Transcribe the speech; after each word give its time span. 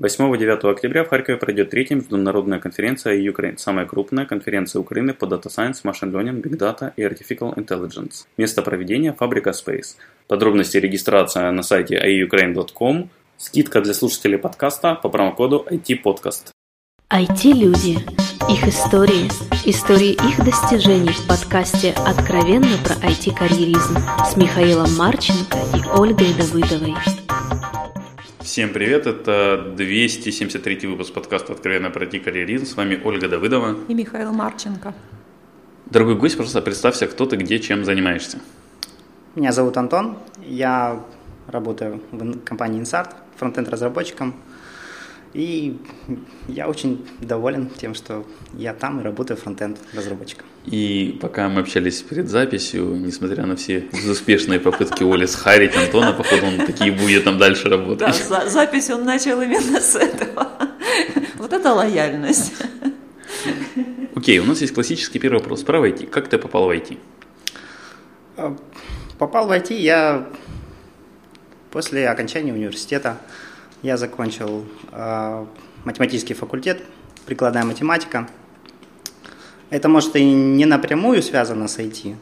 8-9 0.00 0.70
октября 0.70 1.04
в 1.04 1.08
Харькове 1.08 1.36
пройдет 1.36 1.68
третья 1.68 1.94
международная 1.94 2.58
конференция 2.58 3.18
Ukraine, 3.18 3.58
самая 3.58 3.84
крупная 3.84 4.24
конференция 4.24 4.80
Украины 4.80 5.12
по 5.12 5.26
Data 5.26 5.48
Science, 5.48 5.82
Machine 5.84 6.10
Learning, 6.10 6.40
Big 6.40 6.56
Data 6.56 6.92
и 6.96 7.02
Artificial 7.02 7.54
Intelligence. 7.54 8.24
Место 8.38 8.62
проведения– 8.62 9.12
фабрика 9.18 9.50
Space. 9.50 9.96
Подробности 10.26 10.78
регистрация 10.78 11.50
на 11.50 11.62
сайте 11.62 11.96
iukraine.com. 11.96 13.10
Скидка 13.36 13.82
для 13.82 13.92
слушателей 13.92 14.38
подкаста 14.38 14.94
по 14.94 15.10
промокоду 15.10 15.66
IT-подкаст. 15.70 16.52
IT-люди. 17.12 17.98
Их 18.50 18.68
истории. 18.68 19.28
Истории 19.66 20.12
их 20.12 20.42
достижений 20.42 21.12
в 21.12 21.26
подкасте 21.28 21.92
«Откровенно 22.06 22.78
про 22.84 22.94
IT-карьеризм» 23.06 23.98
с 24.26 24.36
Михаилом 24.36 24.96
Марченко 24.96 25.58
и 25.76 25.98
Ольгой 25.98 26.32
Давыдовой. 26.38 26.94
Всем 28.50 28.72
привет, 28.72 29.06
это 29.06 29.72
273 29.76 30.88
выпуск 30.88 31.12
подкаста 31.14 31.52
«Откровенно 31.52 31.88
про 31.88 32.04
карьеризм». 32.04 32.66
С 32.66 32.74
вами 32.74 33.00
Ольга 33.04 33.28
Давыдова 33.28 33.76
и 33.86 33.94
Михаил 33.94 34.32
Марченко. 34.32 34.92
Дорогой 35.86 36.16
гость, 36.16 36.36
просто 36.36 36.60
представься, 36.60 37.06
кто 37.06 37.26
ты, 37.26 37.36
где, 37.36 37.60
чем 37.60 37.84
занимаешься. 37.84 38.40
Меня 39.36 39.52
зовут 39.52 39.76
Антон, 39.76 40.18
я 40.44 41.00
работаю 41.46 42.02
в 42.10 42.40
компании 42.40 42.82
Insart, 42.82 43.14
фронтенд-разработчиком. 43.36 44.34
И 45.32 45.78
я 46.48 46.68
очень 46.68 47.06
доволен 47.20 47.70
тем, 47.70 47.94
что 47.94 48.26
я 48.54 48.74
там 48.74 48.98
и 48.98 49.04
работаю 49.04 49.36
фронтенд 49.36 49.78
разработчиком. 49.94 50.46
И 50.66 51.18
пока 51.20 51.48
мы 51.48 51.62
общались 51.62 52.02
перед 52.02 52.28
записью, 52.28 52.94
несмотря 52.96 53.46
на 53.46 53.56
все 53.56 53.88
успешные 54.08 54.60
попытки 54.60 55.02
Оли 55.02 55.26
схарить 55.26 55.74
Антона, 55.74 56.12
походу 56.12 56.46
он 56.46 56.66
такие 56.66 56.92
будет 56.92 57.24
там 57.24 57.38
дальше 57.38 57.68
работать. 57.68 58.26
Да, 58.28 58.48
запись 58.48 58.90
он 58.90 59.04
начал 59.04 59.40
именно 59.40 59.80
с 59.80 59.96
этого. 59.96 60.48
Вот 61.38 61.52
это 61.52 61.72
лояльность. 61.72 62.52
Окей, 64.14 64.38
у 64.38 64.44
нас 64.44 64.60
есть 64.60 64.74
классический 64.74 65.18
первый 65.18 65.38
вопрос. 65.38 65.62
Про 65.62 65.86
IT. 65.86 66.06
Как 66.08 66.28
ты 66.28 66.36
попал 66.36 66.66
в 66.66 66.70
IT? 66.70 66.98
А, 68.36 68.54
попал 69.18 69.48
в 69.48 69.50
IT 69.50 69.72
я 69.74 70.28
после 71.70 72.08
окончания 72.08 72.52
университета. 72.52 73.18
Я 73.82 73.96
закончил 73.96 74.66
э, 74.92 75.46
математический 75.84 76.34
факультет, 76.34 76.82
прикладная 77.24 77.64
математика. 77.64 78.28
Это, 79.70 79.88
может, 79.88 80.16
и 80.16 80.24
не 80.24 80.66
напрямую 80.66 81.22
связано 81.22 81.68
с 81.68 81.78
IT, 81.78 82.16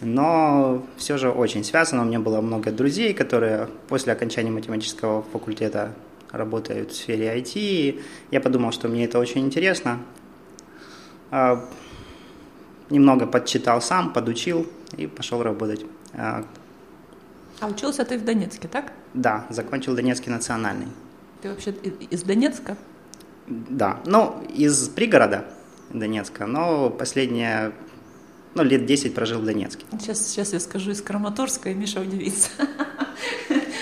но 0.00 0.86
все 0.96 1.18
же 1.18 1.30
очень 1.30 1.62
связано. 1.62 2.02
У 2.02 2.06
меня 2.06 2.18
было 2.18 2.40
много 2.40 2.72
друзей, 2.72 3.12
которые 3.12 3.68
после 3.88 4.14
окончания 4.14 4.50
математического 4.50 5.22
факультета 5.22 5.92
работают 6.32 6.92
в 6.92 6.96
сфере 6.96 7.38
IT. 7.38 7.52
И 7.56 8.00
я 8.30 8.40
подумал, 8.40 8.72
что 8.72 8.88
мне 8.88 9.04
это 9.04 9.18
очень 9.18 9.42
интересно. 9.42 9.98
Э, 11.30 11.60
немного 12.88 13.26
подчитал 13.26 13.82
сам, 13.82 14.14
подучил 14.14 14.66
и 14.96 15.06
пошел 15.06 15.42
работать. 15.42 15.84
А 16.14 17.66
учился 17.66 18.04
ты 18.04 18.18
в 18.18 18.24
Донецке, 18.24 18.66
так? 18.66 18.92
Да, 19.12 19.46
закончил 19.50 19.94
Донецкий 19.94 20.30
национальный. 20.30 20.86
Ты 21.42 21.50
вообще 21.50 21.72
из 22.10 22.22
Донецка? 22.22 22.76
Да, 23.46 24.00
ну, 24.06 24.42
из 24.54 24.88
пригорода 24.88 25.44
Донецка, 25.90 26.46
но 26.46 26.90
последние, 26.90 27.72
ну, 28.54 28.62
лет 28.62 28.86
10 28.86 29.14
прожил 29.14 29.40
в 29.40 29.44
Донецке. 29.44 29.84
Сейчас, 29.98 30.26
сейчас 30.26 30.52
я 30.52 30.60
скажу 30.60 30.90
из 30.90 31.02
Краматорска, 31.02 31.70
и 31.70 31.74
Миша 31.74 32.00
удивится. 32.00 32.50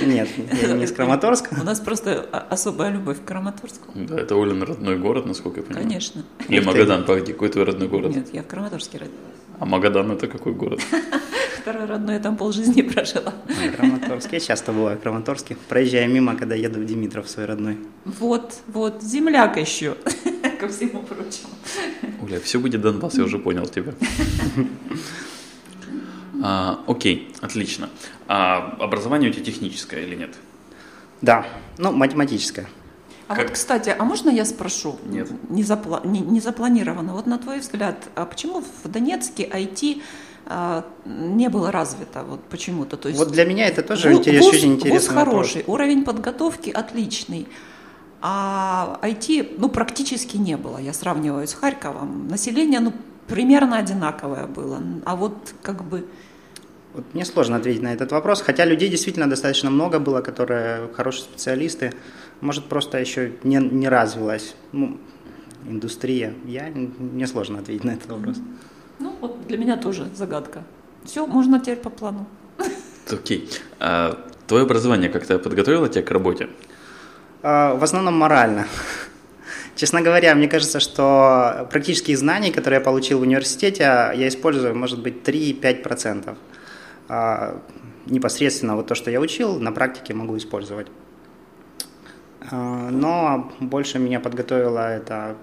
Нет, 0.05 0.29
я 0.63 0.73
не 0.73 0.85
из 0.85 0.93
Краматорска. 0.97 1.57
У 1.61 1.65
нас 1.65 1.81
просто 1.81 2.21
особая 2.51 2.93
любовь 2.93 3.21
к 3.21 3.25
Краматорску. 3.25 3.91
Да, 3.95 4.21
это 4.21 4.35
Олин 4.41 4.63
родной 4.63 4.99
город, 4.99 5.27
насколько 5.27 5.61
я 5.61 5.67
понимаю. 5.67 5.87
Конечно. 5.87 6.23
Или 6.49 6.61
Магадан, 6.61 7.05
погоди, 7.05 7.33
какой 7.33 7.49
твой 7.49 7.65
родной 7.65 7.89
город? 7.89 8.15
Нет, 8.15 8.29
я 8.33 8.43
в 8.43 8.47
Краматорске 8.47 8.99
родилась. 8.99 9.21
А 9.59 9.65
Магадан 9.65 10.13
это 10.13 10.27
какой 10.29 10.53
город? 10.53 10.81
Второй 11.63 11.87
родной, 11.87 12.15
я 12.15 12.21
там 12.21 12.37
полжизни 12.37 12.83
прожила. 12.83 13.33
Краматорск. 13.77 14.33
Я 14.33 14.41
часто 14.41 14.73
бываю 14.73 14.99
в 14.99 15.01
Краматорске. 15.01 15.57
Проезжаю 15.69 16.11
мимо, 16.11 16.37
когда 16.37 16.55
еду 16.55 16.79
в 16.79 16.85
Димитров, 16.85 17.29
свой 17.29 17.47
родной. 17.47 17.79
Вот, 18.05 18.55
вот, 18.69 19.03
земляк 19.03 19.57
еще, 19.57 19.97
ко 20.61 20.69
всему 20.69 21.03
прочему. 21.03 21.51
Оля, 22.23 22.41
все 22.41 22.59
будет 22.59 22.81
Донбасс, 22.81 23.15
я 23.15 23.25
уже 23.25 23.39
понял 23.39 23.67
тебя. 23.67 23.95
А, 26.43 26.81
окей, 26.87 27.35
отлично. 27.41 27.89
А 28.29 28.77
образование 28.79 29.31
у 29.31 29.33
тебя 29.33 29.45
техническое 29.45 30.03
или 30.03 30.15
нет? 30.15 30.35
Да, 31.23 31.47
ну, 31.79 31.93
математическое. 31.93 32.69
А 33.27 33.35
как? 33.35 33.45
вот, 33.45 33.55
кстати, 33.55 33.95
а 33.99 34.05
можно 34.05 34.29
я 34.31 34.45
спрошу? 34.45 34.99
Нет. 35.07 35.29
Не, 35.49 35.63
запла... 35.65 36.03
не, 36.05 36.21
не 36.21 36.41
запланировано. 36.41 37.15
Вот 37.15 37.27
на 37.27 37.39
твой 37.39 37.61
взгляд, 37.61 37.97
а 38.15 38.27
почему 38.27 38.63
в 38.85 38.89
Донецке 38.89 39.49
IT 39.49 40.03
а, 40.49 40.85
не 41.05 41.49
было 41.49 41.73
развито 41.73 42.23
вот 42.23 42.45
почему-то. 42.45 42.97
То 42.97 43.09
есть 43.09 43.19
вот 43.19 43.33
для 43.33 43.45
меня 43.45 43.67
это 43.67 43.83
тоже 43.83 44.11
вуз, 44.11 44.19
интерес, 44.19 44.47
очень 44.47 44.75
интересный 44.75 44.99
вуз 44.99 45.09
хороший, 45.09 45.59
вопрос. 45.59 45.75
уровень 45.75 46.05
подготовки 46.05 46.71
отличный, 46.71 47.49
а 48.29 48.99
IT 49.03 49.55
ну 49.59 49.69
практически 49.69 50.37
не 50.37 50.57
было. 50.57 50.79
Я 50.79 50.93
сравниваю 50.93 51.47
с 51.47 51.55
Харьковом. 51.55 52.27
Население 52.27 52.81
ну 52.81 52.93
примерно 53.29 53.79
одинаковое 53.79 54.47
было, 54.49 54.83
а 55.05 55.15
вот 55.15 55.55
как 55.63 55.85
бы 55.85 56.05
вот 56.95 57.05
мне 57.15 57.25
сложно 57.25 57.57
ответить 57.57 57.83
на 57.83 57.93
этот 57.93 58.11
вопрос, 58.11 58.41
хотя 58.41 58.65
людей 58.65 58.89
действительно 58.89 59.31
достаточно 59.31 59.71
много 59.71 60.01
было, 60.01 60.23
которые 60.23 60.89
хорошие 60.95 61.25
специалисты. 61.25 61.93
Может, 62.41 62.65
просто 62.65 62.99
еще 62.99 63.33
не, 63.45 63.59
не 63.59 63.89
развилась 63.89 64.57
ну, 64.73 64.99
индустрия. 65.69 66.35
Я, 66.47 66.73
мне 66.75 67.27
сложно 67.29 67.59
ответить 67.61 67.85
на 67.85 67.93
этот 67.93 68.11
вопрос. 68.11 68.39
Ну, 68.99 69.15
вот 69.21 69.47
для 69.47 69.59
меня 69.59 69.77
тоже 69.77 70.09
загадка. 70.17 70.65
Все, 71.05 71.27
можно 71.27 71.61
теперь 71.61 71.77
по 71.77 71.91
плану. 71.91 72.27
Окей. 73.13 73.45
Okay. 73.45 73.61
А 73.79 74.19
твое 74.49 74.65
образование 74.65 75.11
как-то 75.11 75.39
подготовило 75.39 75.89
тебя 75.89 76.03
к 76.03 76.11
работе? 76.11 76.49
А, 77.43 77.75
в 77.75 77.85
основном 77.85 78.15
морально. 78.15 78.67
Честно 79.77 80.01
говоря, 80.01 80.35
мне 80.35 80.49
кажется, 80.49 80.81
что 80.81 81.69
практические 81.71 82.17
знания, 82.17 82.53
которые 82.53 82.79
я 82.79 82.85
получил 82.85 83.19
в 83.19 83.23
университете, 83.23 83.83
я 83.83 84.29
использую, 84.29 84.75
может 84.75 85.03
быть, 85.03 85.29
3-5%. 85.29 86.37
А 87.09 87.61
непосредственно 88.07 88.77
вот 88.77 88.87
то, 88.87 88.95
что 88.95 89.11
я 89.11 89.21
учил, 89.21 89.61
на 89.61 89.73
практике 89.73 90.15
могу 90.15 90.37
использовать. 90.37 90.89
А, 92.51 92.91
но 92.91 93.53
больше 93.61 93.99
меня 93.99 94.21
подготовило 94.21 94.93
это 94.93 95.37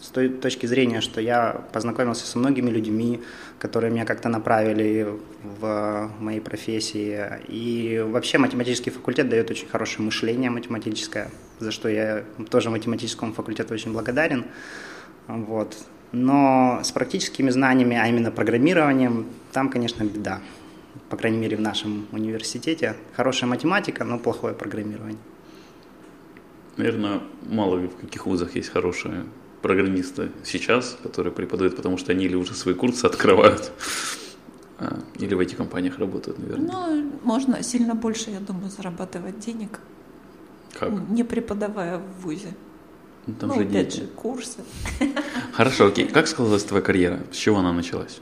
с 0.00 0.08
той 0.08 0.28
точки 0.28 0.66
зрения, 0.66 1.00
что 1.00 1.20
я 1.20 1.62
познакомился 1.72 2.26
со 2.26 2.38
многими 2.38 2.70
людьми, 2.70 3.22
которые 3.58 3.90
меня 3.90 4.04
как-то 4.04 4.28
направили 4.28 5.08
в 5.42 6.10
моей 6.20 6.40
профессии. 6.40 7.18
И 7.48 8.04
вообще 8.06 8.38
математический 8.38 8.92
факультет 8.92 9.28
дает 9.28 9.50
очень 9.50 9.68
хорошее 9.68 10.04
мышление 10.04 10.50
математическое, 10.50 11.30
за 11.58 11.70
что 11.70 11.88
я 11.88 12.24
тоже 12.50 12.70
математическому 12.70 13.32
факультету 13.32 13.74
очень 13.74 13.92
благодарен. 13.92 14.44
Вот. 15.28 15.76
Но 16.12 16.80
с 16.82 16.92
практическими 16.92 17.50
знаниями, 17.50 17.96
а 17.96 18.06
именно 18.06 18.30
программированием, 18.30 19.26
там, 19.52 19.68
конечно, 19.68 20.04
беда. 20.04 20.40
По 21.08 21.16
крайней 21.16 21.38
мере, 21.38 21.56
в 21.56 21.60
нашем 21.60 22.06
университете. 22.12 22.94
Хорошая 23.16 23.50
математика, 23.50 24.04
но 24.04 24.18
плохое 24.18 24.54
программирование. 24.54 25.18
Наверное, 26.76 27.20
мало 27.42 27.76
в 27.78 27.96
каких 27.96 28.26
вузах 28.26 28.56
есть 28.56 28.68
хорошее 28.68 29.24
программисты 29.64 30.30
сейчас, 30.44 30.98
которые 31.02 31.32
преподают, 31.32 31.74
потому 31.74 31.96
что 31.96 32.12
они 32.12 32.26
или 32.26 32.36
уже 32.36 32.54
свои 32.54 32.74
курсы 32.74 33.06
открывают, 33.06 33.72
а, 34.78 34.98
или 35.18 35.34
в 35.34 35.40
этих 35.40 35.56
компаниях 35.56 35.98
работают, 35.98 36.38
наверное. 36.38 36.70
Ну, 36.70 37.12
можно 37.22 37.62
сильно 37.62 37.94
больше, 37.94 38.30
я 38.30 38.40
думаю, 38.40 38.68
зарабатывать 38.68 39.38
денег, 39.38 39.80
как? 40.78 40.90
не 41.08 41.24
преподавая 41.24 41.96
в 41.98 42.22
ВУЗе. 42.22 42.54
Ну, 43.26 43.34
там 43.34 43.48
ну 43.48 43.54
же 43.54 43.60
опять 43.62 43.88
дети. 43.88 44.00
же, 44.00 44.06
курсы. 44.08 44.58
Хорошо, 45.52 45.86
окей. 45.86 46.08
Как 46.08 46.28
складывалась 46.28 46.64
твоя 46.64 46.82
карьера? 46.82 47.20
С 47.32 47.36
чего 47.36 47.56
она 47.56 47.72
началась? 47.72 48.20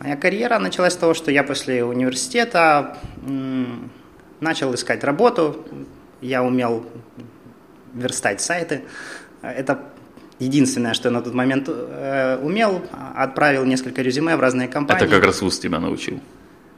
Моя 0.00 0.16
карьера 0.16 0.58
началась 0.58 0.92
с 0.92 0.96
того, 0.96 1.14
что 1.14 1.30
я 1.30 1.44
после 1.44 1.82
университета 1.82 2.98
начал 4.40 4.74
искать 4.74 5.02
работу. 5.02 5.64
Я 6.20 6.42
умел 6.42 6.84
верстать 7.94 8.42
сайты. 8.42 8.82
Это 9.40 9.92
единственное, 10.38 10.94
что 10.94 11.08
я 11.08 11.12
на 11.12 11.20
тот 11.20 11.34
момент 11.34 11.68
э, 11.68 12.38
умел, 12.42 12.82
отправил 13.14 13.64
несколько 13.64 14.02
резюме 14.02 14.36
в 14.36 14.40
разные 14.40 14.68
компании. 14.68 15.04
Это 15.04 15.14
как 15.14 15.24
раз 15.24 15.42
ВУЗ 15.42 15.58
тебя 15.58 15.78
научил? 15.78 16.20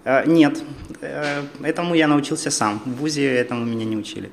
Э, 0.04 0.24
нет, 0.26 0.62
э, 1.00 1.42
этому 1.62 1.94
я 1.94 2.06
научился 2.06 2.50
сам. 2.50 2.80
В 2.84 2.96
ВУЗе 2.96 3.34
этому 3.34 3.64
меня 3.64 3.84
не 3.84 3.96
учили. 3.96 4.30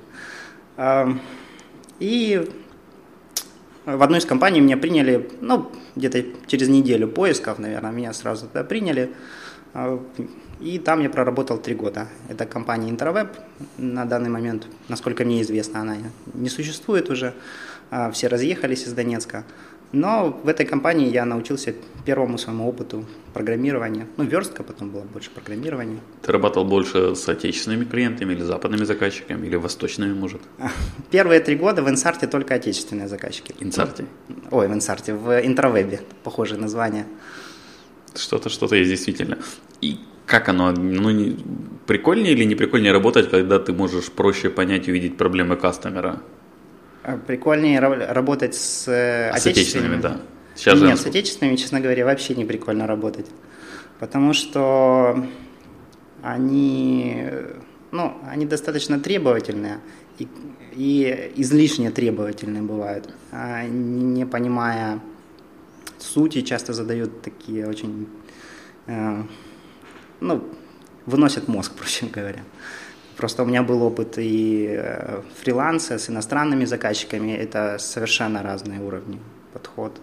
Э, 0.78 1.08
и 2.00 2.48
в 3.86 4.04
одной 4.04 4.20
из 4.20 4.26
компаний 4.26 4.60
меня 4.60 4.78
приняли, 4.78 5.30
ну, 5.42 5.72
где-то 5.96 6.24
через 6.48 6.68
неделю 6.68 7.08
поисков, 7.08 7.60
наверное, 7.60 7.92
меня 7.92 8.14
сразу 8.14 8.48
туда 8.48 8.64
приняли. 8.64 9.12
И 10.60 10.78
там 10.78 11.02
я 11.02 11.10
проработал 11.10 11.58
три 11.58 11.74
года. 11.74 12.08
Это 12.30 12.46
компания 12.46 12.92
Intraweb. 12.92 13.30
На 13.78 14.06
данный 14.06 14.30
момент, 14.30 14.68
насколько 14.90 15.26
мне 15.26 15.42
известно, 15.42 15.82
она 15.82 15.98
не 16.34 16.50
существует 16.50 17.10
уже. 17.10 17.34
Все 18.14 18.28
разъехались 18.28 18.88
из 18.88 18.94
Донецка. 18.94 19.44
Но 19.92 20.40
в 20.44 20.48
этой 20.48 20.66
компании 20.66 21.12
я 21.12 21.26
научился 21.26 21.76
первому 22.06 22.38
своему 22.38 22.66
опыту 22.66 23.06
программирования. 23.34 24.08
Ну, 24.16 24.24
верстка, 24.24 24.64
потом 24.64 24.90
было 24.90 25.02
больше 25.02 25.30
программирования. 25.32 26.00
Ты 26.22 26.32
работал 26.32 26.64
больше 26.64 27.14
с 27.14 27.28
отечественными 27.28 27.84
клиентами 27.84 28.32
или 28.32 28.42
западными 28.42 28.86
заказчиками, 28.86 29.46
или 29.46 29.58
восточными, 29.58 30.14
может? 30.14 30.42
Первые 31.12 31.42
три 31.42 31.58
года 31.58 31.82
в 31.82 31.90
Инсарте 31.90 32.28
только 32.28 32.56
отечественные 32.56 33.10
заказчики. 33.10 33.54
Инсарте? 33.60 34.06
Ой, 34.50 34.70
в 34.70 34.74
Инсарте, 34.74 35.14
в 35.14 35.46
Интровебе, 35.46 36.00
похожее 36.24 36.60
название. 36.62 37.06
Что-то, 38.16 38.48
что-то 38.48 38.76
есть 38.78 38.90
действительно. 38.90 39.38
И 39.82 40.00
как 40.26 40.48
оно, 40.48 40.72
ну, 40.72 41.10
не, 41.10 41.38
прикольнее 41.86 42.32
или 42.32 42.46
не 42.46 42.56
прикольнее 42.56 42.94
работать, 42.94 43.30
когда 43.30 43.60
ты 43.60 43.74
можешь 43.74 44.10
проще 44.10 44.50
понять 44.50 44.88
и 44.88 44.92
увидеть 44.92 45.18
проблемы 45.18 45.58
кастомера? 45.58 46.22
А, 47.04 47.18
прикольнее 47.18 47.80
работать 47.80 48.56
с, 48.56 48.88
э, 48.88 49.32
с 49.36 49.46
отечественными. 49.46 50.02
да. 50.02 50.22
Сейчас 50.56 50.80
Нет, 50.80 51.00
с 51.00 51.06
отечественными, 51.06 51.56
честно 51.56 51.80
говоря, 51.80 52.06
вообще 52.06 52.36
не 52.36 52.46
прикольно 52.46 52.86
работать. 52.86 53.26
Потому 54.00 54.34
что 54.34 55.26
они, 56.22 57.24
ну, 57.92 58.18
они 58.28 58.46
достаточно 58.46 59.00
требовательные 59.00 59.80
и, 60.20 60.28
и 60.76 61.32
излишне 61.38 61.90
требовательные 61.92 62.62
бывают, 62.62 63.10
а 63.32 63.64
не 63.64 64.26
понимая 64.26 65.00
сути, 66.00 66.42
часто 66.42 66.74
задают 66.74 67.22
такие 67.22 67.68
очень, 67.68 68.08
э, 68.88 69.24
ну, 70.20 70.44
выносят 71.06 71.48
мозг, 71.48 71.74
проще 71.78 72.06
говоря. 72.06 72.44
Просто 73.22 73.44
у 73.44 73.46
меня 73.46 73.62
был 73.62 73.84
опыт 73.84 74.18
и 74.18 74.68
э, 74.68 75.22
фриланса 75.40 76.00
с 76.00 76.10
иностранными 76.10 76.66
заказчиками, 76.66 77.32
это 77.34 77.78
совершенно 77.78 78.42
разные 78.42 78.82
уровни, 78.82 79.20
подход. 79.54 80.02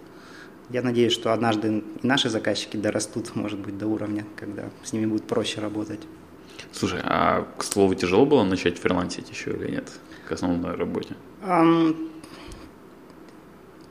Я 0.70 0.82
надеюсь, 0.82 1.14
что 1.14 1.32
однажды 1.32 1.78
и 1.78 2.06
наши 2.06 2.28
заказчики 2.28 2.76
дорастут, 2.76 3.34
может 3.34 3.58
быть, 3.58 3.76
до 3.76 3.88
уровня, 3.88 4.24
когда 4.36 4.70
с 4.84 4.92
ними 4.92 5.06
будет 5.06 5.26
проще 5.26 5.60
работать. 5.60 5.98
Слушай, 6.70 7.00
а 7.02 7.44
к 7.56 7.64
слову, 7.64 7.96
тяжело 7.96 8.24
было 8.24 8.44
начать 8.44 8.78
фрилансить 8.78 9.28
еще 9.30 9.50
или 9.50 9.72
нет 9.72 9.90
к 10.28 10.30
основной 10.30 10.76
работе? 10.76 11.16
Um, 11.42 12.10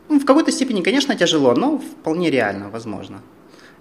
в 0.07 0.23
какой-то 0.23 0.53
степени, 0.53 0.81
конечно, 0.81 1.17
тяжело, 1.17 1.53
но 1.53 1.79
вполне 1.79 2.31
реально, 2.31 2.69
возможно. 2.69 3.21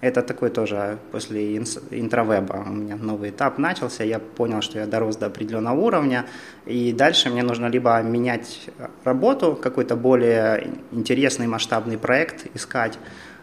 Это 0.00 0.20
такой 0.22 0.50
тоже 0.50 0.98
после 1.10 1.56
интровеба 1.56 2.64
у 2.66 2.72
меня 2.72 2.96
новый 2.96 3.30
этап 3.30 3.56
начался. 3.56 4.04
Я 4.04 4.18
понял, 4.18 4.60
что 4.60 4.78
я 4.78 4.86
дорос 4.86 5.16
до 5.16 5.26
определенного 5.26 5.80
уровня, 5.80 6.26
и 6.66 6.92
дальше 6.92 7.30
мне 7.30 7.42
нужно 7.42 7.66
либо 7.66 8.02
менять 8.02 8.68
работу, 9.04 9.58
какой-то 9.60 9.96
более 9.96 10.74
интересный 10.92 11.46
масштабный 11.46 11.96
проект 11.96 12.46
искать, 12.54 12.98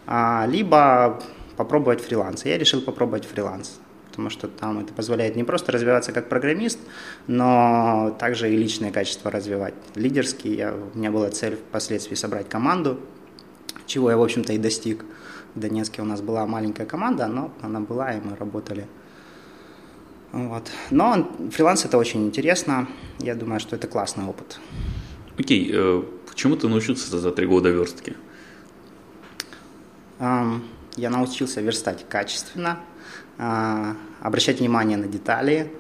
а, 0.06 0.46
либо 0.48 1.20
попробовать 1.58 2.02
фриланс. 2.02 2.46
Я 2.46 2.60
решил 2.60 2.82
попробовать 2.82 3.26
фриланс, 3.26 3.80
потому 4.10 4.30
что 4.30 4.48
там 4.48 4.80
это 4.80 4.94
позволяет 4.94 5.36
не 5.36 5.44
просто 5.44 5.72
развиваться 5.72 6.12
как 6.12 6.30
программист, 6.30 6.78
но 7.26 8.16
также 8.20 8.54
и 8.54 8.56
личные 8.56 8.92
качества 8.92 9.32
развивать. 9.32 9.74
Лидерские, 9.96 10.56
я, 10.56 10.74
у 10.74 10.96
меня 10.96 11.10
была 11.10 11.32
цель 11.32 11.56
впоследствии 11.56 12.14
собрать 12.14 12.48
команду, 12.48 13.00
чего 13.88 14.12
я, 14.12 14.18
в 14.18 14.22
общем-то, 14.22 14.54
и 14.54 14.60
достиг. 14.60 15.04
В 15.56 15.60
Донецке 15.60 16.02
у 16.02 16.06
нас 16.06 16.22
была 16.22 16.46
маленькая 16.48 16.86
команда, 16.86 17.28
но 17.28 17.52
она 17.62 17.80
была, 17.80 18.14
и 18.14 18.22
мы 18.22 18.36
работали. 18.36 18.88
Вот. 20.32 20.72
Но 20.90 21.32
фриланс 21.52 21.86
это 21.86 21.98
очень 21.98 22.26
интересно. 22.26 22.88
Я 23.20 23.36
думаю, 23.36 23.60
что 23.60 23.76
это 23.76 23.88
классный 23.88 24.26
опыт. 24.26 24.60
Окей, 25.38 25.70
э, 25.72 26.04
почему 26.28 26.56
ты 26.56 26.68
научился 26.68 27.20
за 27.20 27.32
три 27.32 27.46
года 27.46 27.70
верстки? 27.70 28.16
Я 30.20 31.10
научился 31.10 31.60
верстать 31.60 32.06
качественно, 32.08 32.80
uh, 33.38 33.96
обращать 34.22 34.60
внимание 34.60 34.96
на 34.96 35.08
детали, 35.08 35.72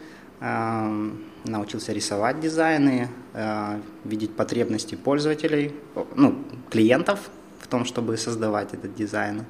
научился 1.45 1.93
рисовать 1.93 2.39
дизайны, 2.39 3.09
uh, 3.33 3.81
видеть 4.03 4.35
потребности 4.35 4.95
пользователей, 4.95 5.75
ну, 6.15 6.43
клиентов 6.71 7.29
в 7.59 7.67
том, 7.67 7.85
чтобы 7.85 8.17
создавать 8.17 8.73
этот 8.73 8.95
дизайн. 8.95 9.45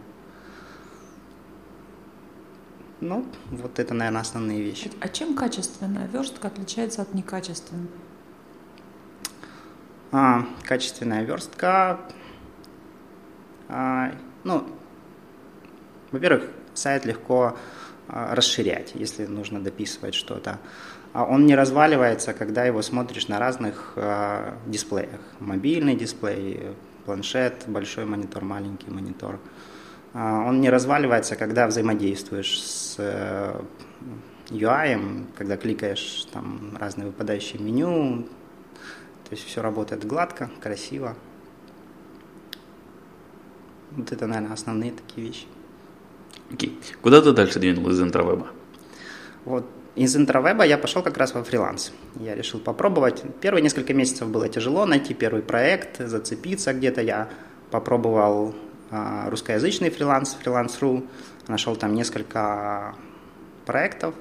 Ну, 3.04 3.26
вот 3.52 3.80
это, 3.80 3.94
наверное, 3.94 4.22
основные 4.22 4.62
вещи. 4.62 4.90
А 5.02 5.10
чем 5.10 5.36
качественная 5.36 6.08
верстка 6.08 6.48
отличается 6.48 7.02
от 7.02 7.14
некачественной? 7.14 7.90
А, 10.14 10.46
качественная 10.64 11.24
верстка, 11.24 12.00
а, 13.68 14.14
ну, 14.46 14.66
во-первых, 16.12 16.44
сайт 16.74 17.04
легко 17.06 17.58
а, 18.08 18.36
расширять, 18.36 18.92
если 18.96 19.26
нужно 19.26 19.62
дописывать 19.62 20.16
что-то. 20.16 20.60
А 21.12 21.26
он 21.26 21.46
не 21.46 21.56
разваливается, 21.56 22.34
когда 22.34 22.64
его 22.64 22.82
смотришь 22.82 23.28
на 23.28 23.38
разных 23.38 23.94
а, 23.98 24.58
дисплеях. 24.66 25.20
Мобильный 25.42 25.98
дисплей, 25.98 26.70
планшет, 27.06 27.66
большой 27.68 28.06
монитор, 28.06 28.46
маленький 28.46 28.90
монитор. 28.90 29.36
А, 29.36 29.73
он 30.14 30.62
не 30.62 30.70
разваливается, 30.70 31.36
когда 31.36 31.68
взаимодействуешь 31.68 32.62
с 32.62 32.98
UI, 34.50 34.96
э, 34.96 35.24
когда 35.38 35.58
кликаешь 35.58 36.28
там 36.32 36.78
разные 36.80 37.08
выпадающие 37.08 37.62
меню, 37.62 38.28
то 39.28 39.32
есть 39.32 39.44
все 39.46 39.62
работает 39.62 40.06
гладко, 40.06 40.52
красиво. 40.62 41.16
Вот 43.92 44.12
это, 44.12 44.28
наверное, 44.28 44.54
основные 44.54 44.92
такие 44.92 45.28
вещи. 45.28 45.46
Окей. 46.52 46.70
Okay. 46.70 46.96
Куда 47.02 47.22
ты 47.22 47.32
дальше 47.32 47.60
двинул 47.60 47.90
из 47.90 48.02
интровеба? 48.02 48.48
Вот 49.46 49.66
из 49.96 50.16
интровеба 50.16 50.66
я 50.66 50.78
пошел 50.78 51.04
как 51.04 51.18
раз 51.18 51.34
во 51.34 51.44
фриланс. 51.44 51.92
Я 52.20 52.36
решил 52.36 52.60
попробовать. 52.60 53.24
Первые 53.42 53.62
несколько 53.62 53.94
месяцев 53.94 54.28
было 54.28 54.50
тяжело 54.50 54.86
найти 54.86 55.14
первый 55.14 55.44
проект, 55.44 56.00
зацепиться 56.00 56.74
где-то. 56.74 57.02
Я 57.02 57.30
попробовал 57.70 58.50
а, 58.50 58.54
русскоязычный 59.30 59.90
фриланс, 59.90 60.38
фриланс.ру, 60.40 61.04
нашел 61.48 61.76
там 61.76 61.94
несколько 61.94 62.96
проектов. 63.66 64.14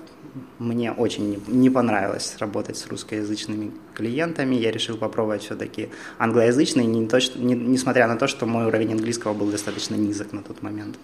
Мне 0.59 0.93
очень 0.93 1.43
не 1.47 1.69
понравилось 1.69 2.37
работать 2.39 2.77
с 2.77 2.87
русскоязычными 2.87 3.73
клиентами. 3.95 4.55
Я 4.55 4.71
решил 4.71 4.97
попробовать 4.97 5.43
все-таки 5.43 5.91
англоязычный, 6.19 6.87
не 6.87 7.07
то, 7.07 7.21
что, 7.21 7.39
не, 7.39 7.55
несмотря 7.55 8.07
на 8.07 8.17
то, 8.17 8.26
что 8.26 8.47
мой 8.47 8.67
уровень 8.67 8.93
английского 8.93 9.35
был 9.35 9.50
достаточно 9.50 9.95
низок 9.95 10.33
на 10.33 10.43
тот 10.43 10.62
момент. 10.62 10.97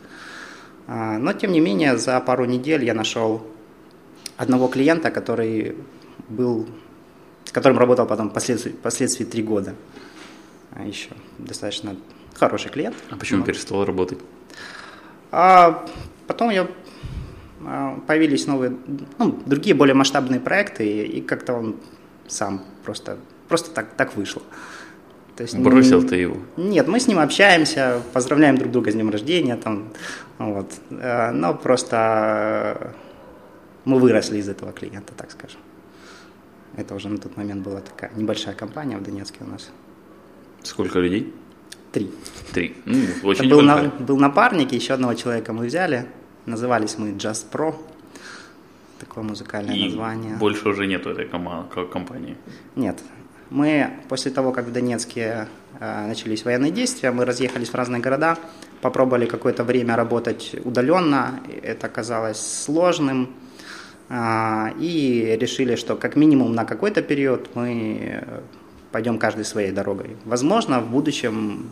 А, 0.87 1.19
но, 1.19 1.33
тем 1.35 1.53
не 1.53 1.61
менее, 1.61 1.99
за 1.99 2.19
пару 2.21 2.47
недель 2.47 2.85
я 2.85 2.95
нашел 2.95 3.47
одного 4.39 4.69
клиента, 4.69 5.11
который 5.11 5.77
был, 6.29 6.67
с 7.45 7.53
которым 7.53 7.79
работал 7.79 8.07
потом 8.07 8.31
впоследствии, 8.31 8.71
впоследствии 8.71 9.25
три 9.25 9.43
года. 9.43 9.75
А 10.73 10.87
еще 10.87 11.11
достаточно 11.39 11.97
Хороший 12.39 12.71
клиент. 12.71 12.97
А 13.11 13.17
почему 13.17 13.41
вот. 13.41 13.47
перестал 13.47 13.85
работать? 13.85 14.19
А 15.31 15.85
потом 16.27 16.51
я 16.51 16.69
а, 17.67 17.99
появились 18.07 18.47
новые, 18.47 18.77
ну, 19.19 19.39
другие 19.45 19.75
более 19.75 19.95
масштабные 19.95 20.41
проекты, 20.41 20.87
и, 20.87 21.19
и 21.19 21.21
как-то 21.21 21.55
он 21.55 21.77
сам 22.29 22.63
просто, 22.85 23.19
просто 23.49 23.71
так, 23.71 23.95
так 23.97 24.17
вышло. 24.17 24.43
То 25.37 25.43
есть, 25.43 25.57
Бросил 25.57 26.07
ты 26.07 26.17
его? 26.17 26.37
Нет, 26.57 26.89
мы 26.89 26.99
с 26.99 27.07
ним 27.07 27.19
общаемся, 27.19 28.03
поздравляем 28.13 28.57
друг 28.57 28.73
друга 28.73 28.91
с 28.91 28.95
днем 28.95 29.11
рождения, 29.11 29.57
там, 29.57 29.89
вот. 30.39 30.73
А, 30.91 31.33
но 31.33 31.55
просто 31.55 32.95
мы 33.85 33.99
выросли 33.99 34.39
из 34.39 34.49
этого 34.49 34.73
клиента, 34.73 35.13
так 35.17 35.31
скажем. 35.31 35.61
Это 36.77 36.95
уже 36.95 37.09
на 37.09 37.19
тот 37.19 37.37
момент 37.37 37.63
была 37.65 37.81
такая 37.81 38.13
небольшая 38.15 38.55
компания 38.55 38.97
в 38.97 39.03
Донецке 39.03 39.39
у 39.41 39.47
нас. 39.47 39.71
Сколько 40.63 41.01
людей? 41.01 41.35
Три. 41.93 42.11
Три. 42.53 42.77
Ну, 42.85 42.99
очень 43.25 43.49
был, 43.49 43.63
на, 43.63 43.85
был 43.85 44.19
напарник, 44.19 44.73
еще 44.73 44.95
одного 44.95 45.15
человека 45.15 45.53
мы 45.53 45.67
взяли. 45.67 46.07
Назывались 46.47 46.99
мы 46.99 47.11
Just 47.11 47.47
Pro. 47.51 47.75
Такое 48.99 49.25
музыкальное 49.25 49.75
И 49.75 49.85
название. 49.85 50.37
больше 50.37 50.69
уже 50.69 50.87
нету 50.87 51.11
этой 51.11 51.27
компании? 51.27 52.37
Нет. 52.77 52.99
Мы 53.51 53.91
после 54.09 54.31
того, 54.31 54.53
как 54.53 54.67
в 54.67 54.73
Донецке 54.73 55.49
э, 55.81 56.07
начались 56.07 56.45
военные 56.45 56.71
действия, 56.71 57.11
мы 57.13 57.25
разъехались 57.25 57.71
в 57.71 57.75
разные 57.75 58.03
города, 58.03 58.37
попробовали 58.83 59.25
какое-то 59.25 59.65
время 59.65 59.97
работать 59.97 60.57
удаленно. 60.65 61.41
Это 61.63 61.87
оказалось 61.87 62.41
сложным. 62.41 63.31
Э, 64.11 64.73
и 64.79 65.39
решили, 65.41 65.77
что 65.77 65.97
как 65.97 66.17
минимум 66.17 66.55
на 66.55 66.65
какой-то 66.67 67.01
период 67.01 67.49
мы 67.55 68.23
пойдем 68.93 69.19
каждой 69.19 69.45
своей 69.45 69.73
дорогой. 69.73 70.17
Возможно, 70.25 70.81
в 70.81 70.91
будущем 70.91 71.71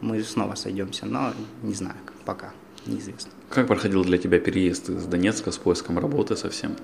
мы 0.00 0.22
снова 0.22 0.54
сойдемся, 0.54 1.06
но 1.06 1.32
не 1.62 1.74
знаю, 1.74 1.96
пока. 2.24 2.52
неизвестно. 2.86 3.32
Как 3.50 3.66
проходил 3.66 4.04
для 4.04 4.18
тебя 4.18 4.38
переезд 4.38 4.90
из 4.90 5.04
Донецка 5.04 5.50
с 5.50 5.58
поиском 5.58 5.98
работы 5.98 6.36
совсем? 6.36 6.76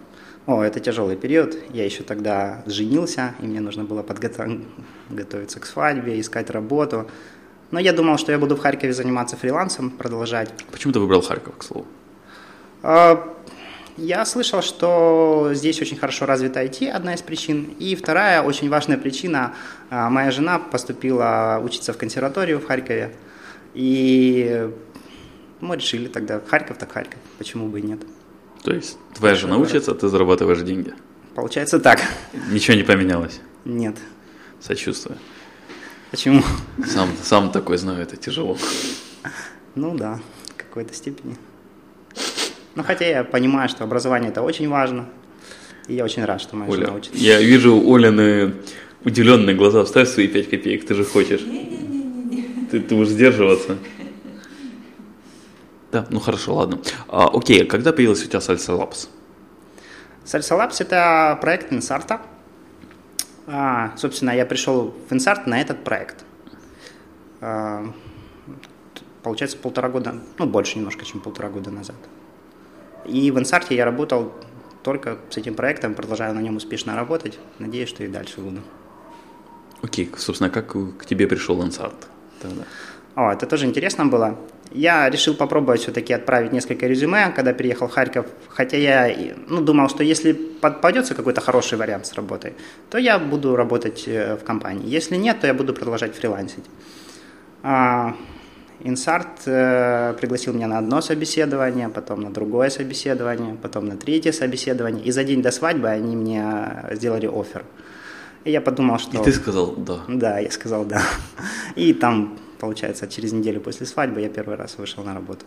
О, 0.46 0.62
это 0.62 0.80
тяжелый 0.80 1.16
период. 1.16 1.56
Я 1.72 1.84
еще 1.84 2.02
тогда 2.02 2.62
женился, 2.66 3.34
и 3.40 3.46
мне 3.46 3.60
нужно 3.60 3.84
было 3.84 4.02
подготовиться 4.02 4.66
готовиться 5.10 5.60
к 5.60 5.66
свадьбе, 5.66 6.20
искать 6.20 6.50
работу. 6.50 7.06
Но 7.70 7.80
я 7.80 7.92
думал, 7.92 8.18
что 8.18 8.32
я 8.32 8.38
буду 8.38 8.56
в 8.56 8.60
Харькове 8.60 8.92
заниматься 8.92 9.36
фрилансом, 9.36 9.90
продолжать. 9.90 10.50
Почему 10.70 10.92
ты 10.92 11.00
выбрал 11.00 11.22
Харьков, 11.22 11.56
к 11.56 11.62
слову? 11.62 11.86
Я 13.96 14.24
слышал, 14.24 14.60
что 14.60 15.50
здесь 15.52 15.80
очень 15.80 15.96
хорошо 15.96 16.26
развита 16.26 16.64
IT, 16.64 16.88
одна 16.88 17.14
из 17.14 17.22
причин. 17.22 17.74
И 17.78 17.94
вторая, 17.94 18.42
очень 18.42 18.68
важная 18.68 18.98
причина, 18.98 19.54
а, 19.88 20.10
моя 20.10 20.32
жена 20.32 20.58
поступила 20.58 21.60
учиться 21.62 21.92
в 21.92 21.96
консерваторию 21.96 22.58
в 22.58 22.66
Харькове. 22.66 23.14
И 23.74 24.68
мы 25.60 25.76
решили 25.76 26.08
тогда, 26.08 26.40
Харьков 26.40 26.78
так 26.78 26.90
Харьков, 26.90 27.20
почему 27.38 27.68
бы 27.68 27.78
и 27.78 27.82
нет. 27.82 28.00
То 28.64 28.74
есть 28.74 28.98
твоя 29.14 29.36
жена 29.36 29.58
учится, 29.58 29.92
а 29.92 29.94
ты 29.94 30.08
зарабатываешь 30.08 30.62
деньги? 30.62 30.92
Получается 31.36 31.78
так. 31.78 32.00
Ничего 32.50 32.76
не 32.76 32.82
поменялось? 32.82 33.40
Нет. 33.64 33.96
Сочувствую. 34.60 35.18
Почему? 36.10 36.42
Сам, 36.86 37.10
сам 37.22 37.52
такой 37.52 37.76
знаю, 37.76 38.02
это 38.02 38.16
тяжело. 38.16 38.56
Ну 39.74 39.96
да, 39.96 40.20
в 40.48 40.56
какой-то 40.56 40.94
степени. 40.94 41.36
Но 42.74 42.82
хотя 42.82 43.06
я 43.06 43.24
понимаю, 43.24 43.68
что 43.68 43.84
образование 43.84 44.30
это 44.30 44.42
очень 44.42 44.68
важно. 44.68 45.08
И 45.86 45.94
я 45.94 46.04
очень 46.04 46.24
рад, 46.24 46.40
что 46.40 46.56
моя 46.56 46.70
Оля, 46.70 46.86
жена 46.86 46.96
учится. 46.96 47.18
я 47.18 47.40
вижу 47.40 47.74
Олины 47.94 48.54
удивленные 49.04 49.54
глаза. 49.54 49.84
Вставь 49.84 50.08
свои 50.08 50.28
5 50.28 50.50
копеек, 50.50 50.86
ты 50.86 50.94
же 50.94 51.04
хочешь. 51.04 51.42
Ты, 52.70 52.80
ты 52.80 52.94
будешь 52.94 53.10
сдерживаться. 53.10 53.76
Да, 55.92 56.06
ну 56.10 56.18
хорошо, 56.18 56.54
ладно. 56.54 56.80
А, 57.08 57.28
окей, 57.28 57.62
а 57.62 57.66
когда 57.66 57.92
появилась 57.92 58.24
у 58.24 58.26
тебя 58.26 58.40
Salsa 58.40 58.76
Labs? 58.76 59.08
Salsa 60.24 60.58
Labs– 60.58 60.76
это 60.80 61.38
проект 61.40 61.72
Инсарта. 61.72 62.20
А, 63.46 63.92
собственно, 63.96 64.30
я 64.30 64.46
пришел 64.46 64.94
в 65.08 65.12
Инсарт 65.12 65.46
на 65.46 65.60
этот 65.60 65.84
проект. 65.84 66.24
А, 67.40 67.84
получается, 69.22 69.58
полтора 69.58 69.88
года, 69.90 70.16
ну, 70.38 70.46
больше 70.46 70.78
немножко, 70.78 71.04
чем 71.04 71.20
полтора 71.20 71.50
года 71.50 71.70
назад. 71.70 71.96
И 73.06 73.30
в 73.30 73.38
Инсарте 73.38 73.74
я 73.74 73.84
работал 73.84 74.32
только 74.82 75.18
с 75.30 75.36
этим 75.36 75.54
проектом, 75.54 75.94
продолжаю 75.94 76.34
на 76.34 76.40
нем 76.40 76.56
успешно 76.56 76.94
работать. 76.94 77.38
Надеюсь, 77.58 77.88
что 77.88 78.04
и 78.04 78.08
дальше 78.08 78.40
буду. 78.40 78.60
Окей, 79.82 80.10
собственно, 80.16 80.50
как 80.50 80.72
к 80.98 81.06
тебе 81.06 81.26
пришел 81.26 81.62
Инсарт 81.62 82.08
тогда? 82.40 82.64
О, 83.14 83.32
это 83.32 83.46
тоже 83.46 83.66
интересно 83.66 84.06
было. 84.06 84.36
Я 84.72 85.08
решил 85.08 85.34
попробовать 85.34 85.82
все-таки 85.82 86.12
отправить 86.12 86.52
несколько 86.52 86.86
резюме, 86.86 87.30
когда 87.30 87.52
переехал 87.52 87.86
в 87.86 87.92
Харьков. 87.92 88.26
Хотя 88.48 88.76
я 88.76 89.34
ну, 89.46 89.60
думал, 89.60 89.88
что 89.88 90.02
если 90.02 90.32
попадется 90.32 91.14
какой-то 91.14 91.40
хороший 91.40 91.78
вариант 91.78 92.06
с 92.06 92.14
работой, 92.14 92.54
то 92.90 92.98
я 92.98 93.18
буду 93.18 93.54
работать 93.54 94.04
э, 94.08 94.36
в 94.36 94.42
компании. 94.42 94.88
Если 94.88 95.14
нет, 95.16 95.40
то 95.40 95.46
я 95.46 95.54
буду 95.54 95.74
продолжать 95.74 96.16
фрилансить. 96.16 96.64
Инсарт 98.80 99.46
э, 99.46 100.14
пригласил 100.20 100.52
меня 100.52 100.66
на 100.66 100.78
одно 100.78 101.00
собеседование, 101.00 101.88
потом 101.88 102.20
на 102.20 102.30
другое 102.30 102.70
собеседование, 102.70 103.54
потом 103.62 103.86
на 103.86 103.96
третье 103.96 104.32
собеседование. 104.32 105.04
И 105.04 105.12
за 105.12 105.24
день 105.24 105.42
до 105.42 105.50
свадьбы 105.50 105.88
они 105.88 106.16
мне 106.16 106.44
сделали 106.92 107.26
офер. 107.26 107.64
И 108.44 108.50
я 108.50 108.60
подумал, 108.60 108.98
что... 108.98 109.16
И 109.16 109.24
ты 109.24 109.32
сказал 109.32 109.74
«да». 109.76 110.00
Да, 110.08 110.38
я 110.38 110.50
сказал 110.50 110.84
«да». 110.84 111.02
И 111.76 111.94
там 111.94 112.38
получается, 112.64 113.06
через 113.06 113.32
неделю 113.32 113.60
после 113.60 113.86
свадьбы 113.86 114.20
я 114.20 114.28
первый 114.28 114.56
раз 114.56 114.78
вышел 114.78 115.04
на 115.04 115.14
работу. 115.14 115.44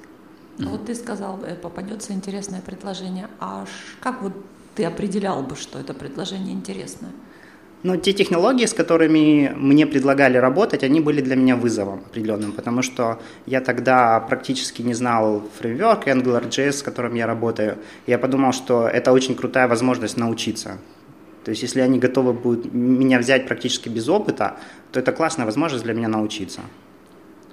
А 0.60 0.70
вот 0.70 0.86
ты 0.86 0.96
сказал, 0.96 1.40
э, 1.44 1.56
попадется 1.56 2.14
интересное 2.14 2.62
предложение. 2.62 3.28
А 3.40 3.66
как 4.00 4.22
вот 4.22 4.34
ты 4.76 4.86
определял 4.86 5.44
бы, 5.44 5.56
что 5.56 5.80
это 5.80 5.94
предложение 5.94 6.54
интересное? 6.54 7.12
Ну, 7.84 7.96
те 7.96 8.12
технологии, 8.12 8.66
с 8.66 8.74
которыми 8.74 9.54
мне 9.56 9.86
предлагали 9.86 10.38
работать, 10.38 10.84
они 10.84 11.00
были 11.00 11.22
для 11.22 11.36
меня 11.36 11.56
вызовом 11.56 12.00
определенным, 12.00 12.52
потому 12.52 12.82
что 12.82 13.20
я 13.46 13.62
тогда 13.62 14.20
практически 14.20 14.82
не 14.82 14.96
знал 14.96 15.44
фреймворк 15.60 16.08
AngularJS, 16.08 16.72
с 16.72 16.84
которым 16.84 17.14
я 17.14 17.28
работаю. 17.28 17.78
Я 18.08 18.18
подумал, 18.18 18.52
что 18.52 18.88
это 18.88 19.12
очень 19.12 19.36
крутая 19.36 19.68
возможность 19.68 20.18
научиться. 20.18 20.80
То 21.46 21.52
есть, 21.52 21.62
если 21.62 21.82
они 21.82 22.00
готовы 22.00 22.34
будут 22.34 22.74
меня 22.74 23.20
взять 23.20 23.48
практически 23.48 23.90
без 23.90 24.10
опыта, 24.10 24.58
то 24.92 25.00
это 25.00 25.12
классная 25.12 25.46
возможность 25.46 25.84
для 25.84 25.94
меня 25.94 26.08
научиться. 26.08 26.62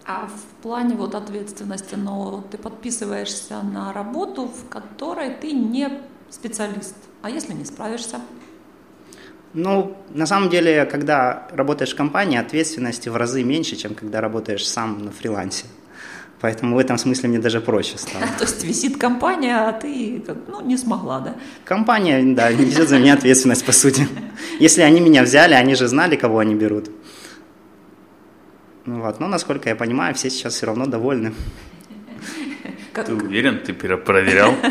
А 0.06 0.26
в 0.26 0.62
плане 0.62 0.94
вот 0.94 1.14
ответственности, 1.14 1.94
но 1.94 2.44
ты 2.50 2.58
подписываешься 2.58 3.62
на 3.62 3.92
работу, 3.92 4.48
в 4.48 4.68
которой 4.68 5.30
ты 5.30 5.52
не 5.52 5.88
специалист. 6.30 6.96
А 7.22 7.30
если 7.30 7.52
не 7.52 7.64
справишься? 7.64 8.20
Ну, 9.54 9.96
на 10.10 10.26
самом 10.26 10.50
деле, 10.50 10.84
когда 10.84 11.46
работаешь 11.52 11.92
в 11.92 11.96
компании, 11.96 12.38
ответственности 12.38 13.08
в 13.08 13.16
разы 13.16 13.44
меньше, 13.44 13.76
чем 13.76 13.94
когда 13.94 14.20
работаешь 14.20 14.66
сам 14.66 15.04
на 15.04 15.12
фрилансе. 15.12 15.66
Поэтому 16.40 16.74
в 16.74 16.78
этом 16.78 16.98
смысле 16.98 17.28
мне 17.28 17.38
даже 17.38 17.60
проще 17.60 17.96
стало. 17.96 18.24
То 18.38 18.44
есть 18.44 18.64
висит 18.64 18.98
компания, 18.98 19.56
а 19.56 19.72
ты 19.72 20.22
ну, 20.48 20.60
не 20.60 20.76
смогла, 20.76 21.20
да? 21.20 21.36
Компания, 21.64 22.22
да, 22.34 22.52
несет 22.52 22.88
за 22.88 22.98
меня 22.98 23.14
ответственность, 23.14 23.64
по 23.64 23.72
сути. 23.72 24.08
Если 24.58 24.82
они 24.82 25.00
меня 25.00 25.22
взяли, 25.22 25.54
они 25.54 25.74
же 25.76 25.86
знали, 25.86 26.16
кого 26.16 26.40
они 26.40 26.54
берут. 26.54 26.90
Ну 28.86 29.00
вот. 29.00 29.20
Но, 29.20 29.28
насколько 29.28 29.68
я 29.68 29.76
понимаю, 29.76 30.14
все 30.14 30.30
сейчас 30.30 30.54
все 30.54 30.66
равно 30.66 30.86
довольны. 30.86 31.32
Как... 32.94 33.06
Ты 33.06 33.14
уверен? 33.14 33.60
Ты 33.60 33.74
проверял? 33.74 34.54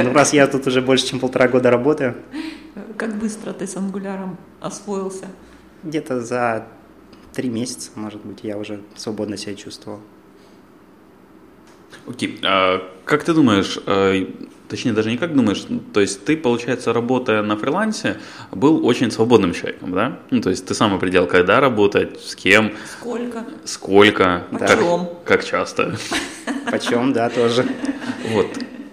Ну, 0.00 0.12
раз 0.12 0.32
я 0.32 0.46
тут 0.46 0.64
уже 0.68 0.80
больше, 0.80 1.08
чем 1.08 1.18
полтора 1.18 1.48
года 1.48 1.70
работаю. 1.70 2.14
Как 2.96 3.16
быстро 3.18 3.52
ты 3.52 3.66
с 3.66 3.76
ангуляром 3.76 4.38
освоился? 4.60 5.26
Где-то 5.82 6.20
за 6.20 6.68
три 7.32 7.48
месяца, 7.48 7.90
может 7.96 8.24
быть, 8.24 8.44
я 8.44 8.56
уже 8.58 8.80
свободно 8.94 9.36
себя 9.36 9.56
чувствовал. 9.56 9.98
Окей. 12.06 12.38
А 12.44 12.88
как 13.04 13.24
ты 13.24 13.34
думаешь, 13.34 13.76
а, 13.86 14.14
точнее 14.68 14.92
даже 14.92 15.10
не 15.10 15.16
как 15.16 15.34
думаешь, 15.34 15.64
то 15.92 16.00
есть 16.00 16.24
ты, 16.24 16.36
получается, 16.36 16.92
работая 16.92 17.42
на 17.42 17.56
фрилансе, 17.56 18.18
был 18.52 18.86
очень 18.86 19.10
свободным 19.10 19.52
человеком, 19.52 19.92
да? 19.92 20.18
Ну, 20.30 20.40
то 20.40 20.50
есть 20.50 20.66
ты 20.66 20.74
сам 20.74 20.94
определял, 20.94 21.26
когда 21.26 21.60
работать, 21.60 22.20
с 22.20 22.34
кем. 22.34 22.72
Сколько. 22.98 23.44
Сколько. 23.64 24.44
Почем. 24.50 25.06
Как, 25.24 25.24
как 25.24 25.44
часто. 25.44 25.96
Почем, 26.70 27.12
да, 27.12 27.30
тоже. 27.30 27.66
Вот. 28.30 28.46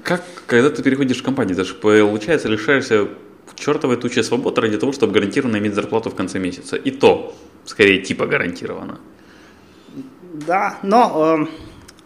Как, 0.03 0.23
когда 0.45 0.69
ты 0.69 0.83
переходишь 0.83 1.17
в 1.17 1.23
компанию, 1.23 1.55
ты 1.55 1.63
же, 1.63 1.73
получается, 1.73 2.47
лишаешься 2.47 3.07
чертовой 3.55 3.97
тучи 3.97 4.21
свободы 4.21 4.61
ради 4.61 4.77
того, 4.77 4.91
чтобы 4.91 5.13
гарантированно 5.13 5.57
иметь 5.57 5.73
зарплату 5.73 6.09
в 6.09 6.15
конце 6.15 6.39
месяца. 6.39 6.75
И 6.75 6.91
то, 6.91 7.35
скорее, 7.65 8.01
типа 8.01 8.27
гарантированно. 8.27 8.99
Да, 10.47 10.77
но 10.83 11.37
э, 11.39 11.47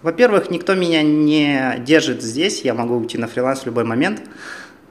во-первых, 0.01 0.49
никто 0.49 0.75
меня 0.75 1.03
не 1.03 1.75
держит 1.79 2.21
здесь, 2.21 2.61
я 2.61 2.73
могу 2.73 2.95
уйти 2.95 3.17
на 3.17 3.27
фриланс 3.27 3.61
в 3.61 3.65
любой 3.65 3.83
момент. 3.83 4.21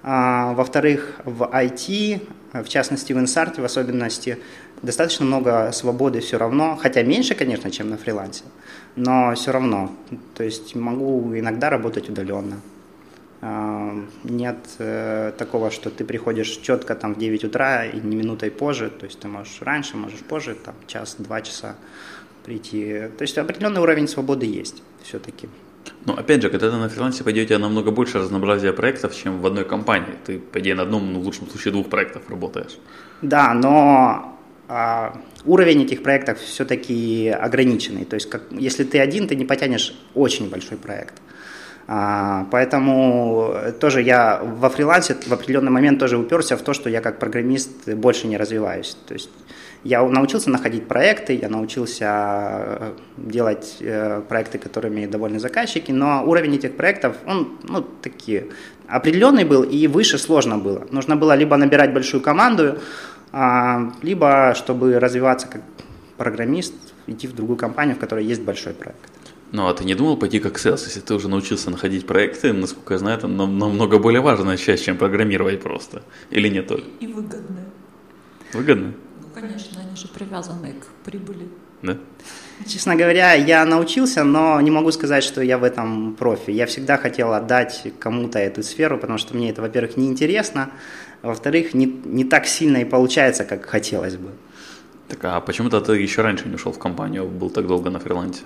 А, 0.02 0.52
во-вторых, 0.52 1.14
в 1.24 1.42
IT, 1.44 2.22
в 2.52 2.68
частности 2.68 3.12
в 3.12 3.18
инсарте 3.18 3.62
в 3.62 3.64
особенности, 3.64 4.38
достаточно 4.82 5.24
много 5.24 5.70
свободы 5.72 6.20
все 6.20 6.38
равно, 6.38 6.76
хотя 6.76 7.02
меньше, 7.02 7.34
конечно, 7.34 7.70
чем 7.70 7.90
на 7.90 7.96
фрилансе, 7.96 8.44
но 8.96 9.34
все 9.34 9.50
равно. 9.50 9.90
То 10.34 10.44
есть 10.44 10.74
могу 10.74 11.36
иногда 11.36 11.70
работать 11.70 12.08
удаленно. 12.08 12.60
А, 13.40 13.94
нет 14.24 14.58
э, 14.78 15.32
такого, 15.38 15.70
что 15.70 15.90
ты 15.90 16.04
приходишь 16.04 16.48
четко 16.48 16.94
там 16.94 17.14
в 17.14 17.18
9 17.18 17.44
утра 17.44 17.84
и 17.84 18.00
не 18.00 18.16
минутой 18.16 18.50
позже, 18.50 18.90
то 18.90 19.06
есть 19.06 19.20
ты 19.20 19.28
можешь 19.28 19.62
раньше, 19.62 19.96
можешь 19.96 20.20
позже, 20.20 20.54
там 20.54 20.74
час-два 20.86 21.40
часа 21.40 21.76
прийти. 22.48 23.10
То 23.18 23.22
есть 23.22 23.38
определенный 23.38 23.80
уровень 23.80 24.08
свободы 24.08 24.46
есть 24.46 24.82
все-таки. 25.02 25.48
Ну, 26.06 26.14
опять 26.14 26.42
же, 26.42 26.50
когда 26.50 26.70
ты 26.70 26.76
на 26.76 26.88
фрилансе, 26.88 27.24
по 27.24 27.30
идее, 27.30 27.44
у 27.44 27.46
тебя 27.46 27.58
намного 27.58 27.90
больше 27.90 28.18
разнообразия 28.18 28.72
проектов, 28.72 29.14
чем 29.14 29.40
в 29.40 29.46
одной 29.46 29.64
компании. 29.64 30.14
Ты, 30.26 30.38
по 30.38 30.58
идее, 30.58 30.74
на 30.74 30.82
одном, 30.82 31.12
ну, 31.12 31.20
в 31.20 31.24
лучшем 31.24 31.48
случае, 31.48 31.72
двух 31.72 31.88
проектах 31.88 32.22
работаешь. 32.28 32.78
Да, 33.22 33.54
но 33.54 34.38
а, 34.68 35.12
уровень 35.44 35.82
этих 35.82 36.02
проектов 36.02 36.38
все-таки 36.38 37.28
ограниченный. 37.28 38.04
То 38.04 38.14
есть, 38.14 38.30
как, 38.30 38.42
если 38.50 38.84
ты 38.84 38.98
один, 38.98 39.28
ты 39.28 39.36
не 39.36 39.44
потянешь 39.44 39.94
очень 40.14 40.50
большой 40.50 40.78
проект. 40.78 41.14
А, 41.86 42.46
поэтому 42.50 43.54
тоже 43.80 44.02
я 44.02 44.40
во 44.42 44.68
фрилансе 44.68 45.14
в 45.14 45.32
определенный 45.32 45.70
момент 45.70 45.98
тоже 45.98 46.18
уперся 46.18 46.56
в 46.56 46.62
то, 46.62 46.74
что 46.74 46.90
я 46.90 47.00
как 47.00 47.18
программист 47.18 47.88
больше 47.94 48.26
не 48.26 48.36
развиваюсь. 48.36 48.96
То 49.06 49.14
есть 49.14 49.30
я 49.84 50.02
научился 50.02 50.50
находить 50.50 50.86
проекты, 50.88 51.34
я 51.34 51.48
научился 51.48 52.04
э, 52.06 52.92
делать 53.16 53.76
э, 53.80 54.22
проекты, 54.28 54.58
которыми 54.58 55.06
довольны 55.06 55.38
заказчики, 55.38 55.92
но 55.92 56.24
уровень 56.24 56.56
этих 56.56 56.76
проектов, 56.76 57.16
он, 57.26 57.58
ну, 57.62 57.82
такие, 58.02 58.48
определенный 58.88 59.44
был 59.44 59.62
и 59.62 59.86
выше 59.86 60.18
сложно 60.18 60.58
было. 60.58 60.86
Нужно 60.90 61.16
было 61.16 61.34
либо 61.36 61.56
набирать 61.56 61.92
большую 61.92 62.20
команду, 62.22 62.78
а, 63.32 63.92
либо, 64.02 64.54
чтобы 64.56 64.98
развиваться 64.98 65.46
как 65.46 65.62
программист, 66.16 66.74
идти 67.06 67.28
в 67.28 67.34
другую 67.34 67.56
компанию, 67.56 67.96
в 67.96 67.98
которой 67.98 68.24
есть 68.24 68.42
большой 68.42 68.72
проект. 68.72 68.98
Ну, 69.52 69.66
а 69.66 69.72
ты 69.72 69.84
не 69.84 69.94
думал 69.94 70.18
пойти 70.18 70.40
как 70.40 70.56
sales, 70.56 70.84
если 70.84 71.00
ты 71.00 71.14
уже 71.14 71.28
научился 71.28 71.70
находить 71.70 72.06
проекты, 72.06 72.52
насколько 72.52 72.94
я 72.94 72.98
знаю, 72.98 73.16
это 73.16 73.28
намного 73.28 73.98
более 73.98 74.20
важная 74.20 74.58
часть, 74.58 74.84
чем 74.84 74.98
программировать 74.98 75.62
просто. 75.62 76.02
Или 76.30 76.48
нет, 76.48 76.70
Оль? 76.70 76.84
И 77.00 77.06
выгодная. 77.06 77.64
Выгодно? 78.52 78.92
Конечно, 79.40 79.80
они 79.80 79.96
же 79.96 80.08
привязаны 80.08 80.72
к 80.72 81.04
прибыли. 81.04 81.48
Да? 81.82 81.96
Честно 82.66 82.96
говоря, 82.96 83.34
я 83.34 83.64
научился, 83.64 84.24
но 84.24 84.60
не 84.60 84.70
могу 84.70 84.90
сказать, 84.90 85.22
что 85.22 85.42
я 85.42 85.58
в 85.58 85.64
этом 85.64 86.14
профи. 86.14 86.50
Я 86.50 86.66
всегда 86.66 86.96
хотел 86.96 87.32
отдать 87.32 87.86
кому-то 88.00 88.38
эту 88.38 88.62
сферу, 88.62 88.98
потому 88.98 89.18
что 89.18 89.36
мне 89.36 89.50
это, 89.50 89.62
во-первых, 89.62 89.96
неинтересно, 89.96 90.70
а 91.22 91.28
во-вторых, 91.28 91.74
не, 91.74 91.86
не 91.86 92.24
так 92.24 92.46
сильно 92.46 92.78
и 92.78 92.84
получается, 92.84 93.44
как 93.44 93.66
хотелось 93.66 94.16
бы. 94.16 94.30
Так, 95.08 95.18
а 95.22 95.40
почему-то 95.40 95.80
ты 95.80 95.92
еще 95.92 96.22
раньше 96.22 96.48
не 96.48 96.56
ушел 96.56 96.72
в 96.72 96.78
компанию, 96.78 97.26
был 97.26 97.50
так 97.50 97.66
долго 97.66 97.90
на 97.90 98.00
фрилансе? 98.00 98.42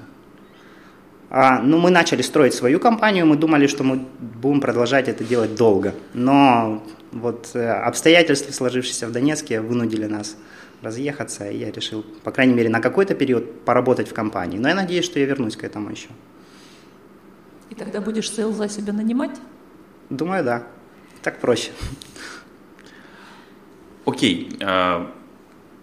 А, 1.31 1.61
ну, 1.63 1.79
мы 1.79 1.91
начали 1.91 2.21
строить 2.21 2.53
свою 2.53 2.79
компанию, 2.79 3.25
мы 3.25 3.37
думали, 3.37 3.67
что 3.67 3.83
мы 3.83 4.05
будем 4.21 4.61
продолжать 4.61 5.09
это 5.09 5.25
делать 5.25 5.55
долго. 5.55 5.95
Но 6.13 6.83
вот 7.11 7.51
э, 7.55 7.67
обстоятельства, 7.71 8.53
сложившиеся 8.53 9.07
в 9.07 9.13
Донецке, 9.13 9.63
вынудили 9.63 10.05
нас 10.05 10.37
разъехаться, 10.83 11.49
и 11.49 11.59
я 11.59 11.71
решил, 11.71 12.05
по 12.25 12.31
крайней 12.31 12.55
мере, 12.55 12.69
на 12.69 12.81
какой-то 12.81 13.15
период 13.15 13.65
поработать 13.65 14.09
в 14.09 14.15
компании. 14.15 14.59
Но 14.59 14.69
я 14.69 14.75
надеюсь, 14.75 15.05
что 15.05 15.19
я 15.19 15.27
вернусь 15.27 15.57
к 15.57 15.65
этому 15.65 15.91
еще. 15.91 16.09
И 17.71 17.75
тогда 17.75 18.01
будешь 18.01 18.31
за 18.31 18.69
себя 18.69 18.93
нанимать? 18.93 19.41
Думаю, 20.11 20.45
да. 20.45 20.67
Так 21.23 21.39
проще. 21.39 21.71
Окей. 24.05 24.59
А 24.61 25.11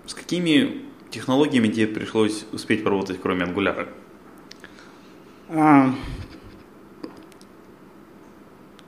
с 0.06 0.13
какими 0.13 0.84
технологиями 1.10 1.70
тебе 1.70 1.88
пришлось 1.88 2.46
успеть 2.51 2.84
поработать, 2.84 3.20
кроме 3.22 3.46
Angular? 3.46 3.88
А, 5.50 5.96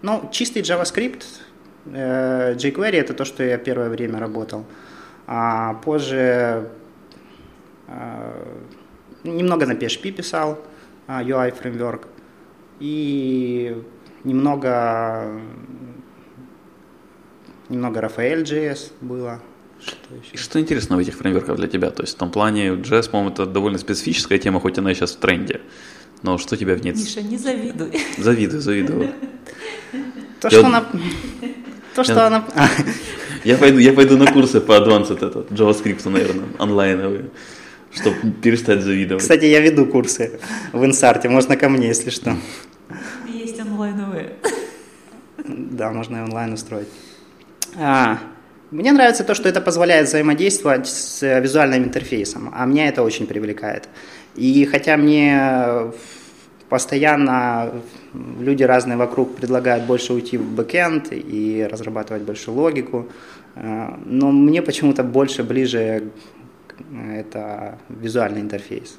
ну, 0.02 0.30
чистый 0.32 0.62
JavaScript, 0.62 1.24
э, 1.86 2.56
jQuery 2.56 2.98
это 2.98 3.14
то, 3.14 3.26
что 3.26 3.44
я 3.44 3.58
первое 3.58 3.90
время 3.90 4.20
работал. 4.20 4.66
А 5.34 5.76
позже 5.76 6.70
э, 7.88 8.58
немного 9.24 9.66
на 9.66 9.72
PHP 9.72 10.12
писал, 10.12 10.60
UI 11.08 11.52
а, 11.52 11.56
фреймворк, 11.56 12.06
и 12.82 13.82
немного, 14.26 15.42
немного 17.70 18.02
Rafael.js 18.02 18.92
было. 19.00 19.40
Что, 19.80 19.96
еще? 20.16 20.36
что 20.36 20.60
интересно 20.60 20.98
в 20.98 21.00
этих 21.00 21.16
фреймворках 21.16 21.56
для 21.56 21.70
тебя? 21.70 21.92
То 21.92 22.04
есть 22.04 22.16
в 22.16 22.18
том 22.18 22.30
плане 22.30 22.72
JS, 22.72 23.10
по-моему, 23.10 23.32
это 23.32 23.46
довольно 23.46 23.78
специфическая 23.78 24.38
тема, 24.38 24.60
хоть 24.60 24.78
она 24.80 24.92
и 24.92 24.96
сейчас 24.96 25.14
в 25.14 25.20
тренде. 25.20 25.62
Но 26.24 26.38
что 26.40 26.58
тебя 26.58 26.76
в 26.76 26.84
ней... 26.84 26.92
Миша, 26.92 27.22
не 27.22 27.38
завидуй. 27.38 27.98
Завидую, 28.18 28.62
завидую. 28.62 29.14
То, 30.42 30.50
что 30.50 30.66
она... 30.66 30.86
То, 31.96 32.04
что 32.04 32.28
она... 32.28 32.46
Я 33.44 33.58
пойду, 33.58 33.80
я 33.80 33.94
пойду 33.94 34.18
на 34.18 34.32
курсы 34.32 34.62
по 34.62 34.74
Advanced 34.74 35.14
этот, 35.16 35.52
JavaScript, 35.52 36.08
наверное, 36.10 36.46
онлайновые, 36.60 37.32
чтобы 37.94 38.32
перестать 38.42 38.82
завидовать. 38.82 39.24
Кстати, 39.24 39.46
я 39.46 39.60
веду 39.62 39.86
курсы 39.86 40.40
в 40.74 40.86
Инсарте, 40.86 41.28
можно 41.30 41.58
ко 41.58 41.70
мне, 41.70 41.88
если 41.88 42.12
что. 42.12 42.36
Есть 43.28 43.60
онлайновые. 43.60 44.34
Да, 45.48 45.92
можно 45.92 46.18
и 46.18 46.22
онлайн 46.22 46.54
устроить. 46.54 46.88
А, 47.78 48.20
мне 48.70 48.92
нравится 48.92 49.24
то, 49.24 49.34
что 49.34 49.50
это 49.50 49.60
позволяет 49.60 50.08
взаимодействовать 50.08 50.88
с 50.88 51.40
визуальным 51.40 51.86
интерфейсом, 51.86 52.52
а 52.54 52.66
меня 52.66 52.88
это 52.88 53.02
очень 53.02 53.26
привлекает. 53.26 53.90
И 54.36 54.66
хотя 54.66 54.98
мне 54.98 55.92
постоянно 56.72 57.70
люди 58.14 58.64
разные 58.64 58.96
вокруг 58.96 59.36
предлагают 59.36 59.84
больше 59.84 60.14
уйти 60.14 60.38
в 60.38 60.56
бэкэнд 60.56 61.12
и 61.12 61.68
разрабатывать 61.70 62.24
больше 62.24 62.50
логику, 62.50 63.10
э, 63.56 63.98
но 64.06 64.32
мне 64.32 64.62
почему-то 64.62 65.04
больше 65.04 65.44
ближе 65.44 66.12
это 67.14 67.78
визуальный 67.90 68.40
интерфейс. 68.40 68.98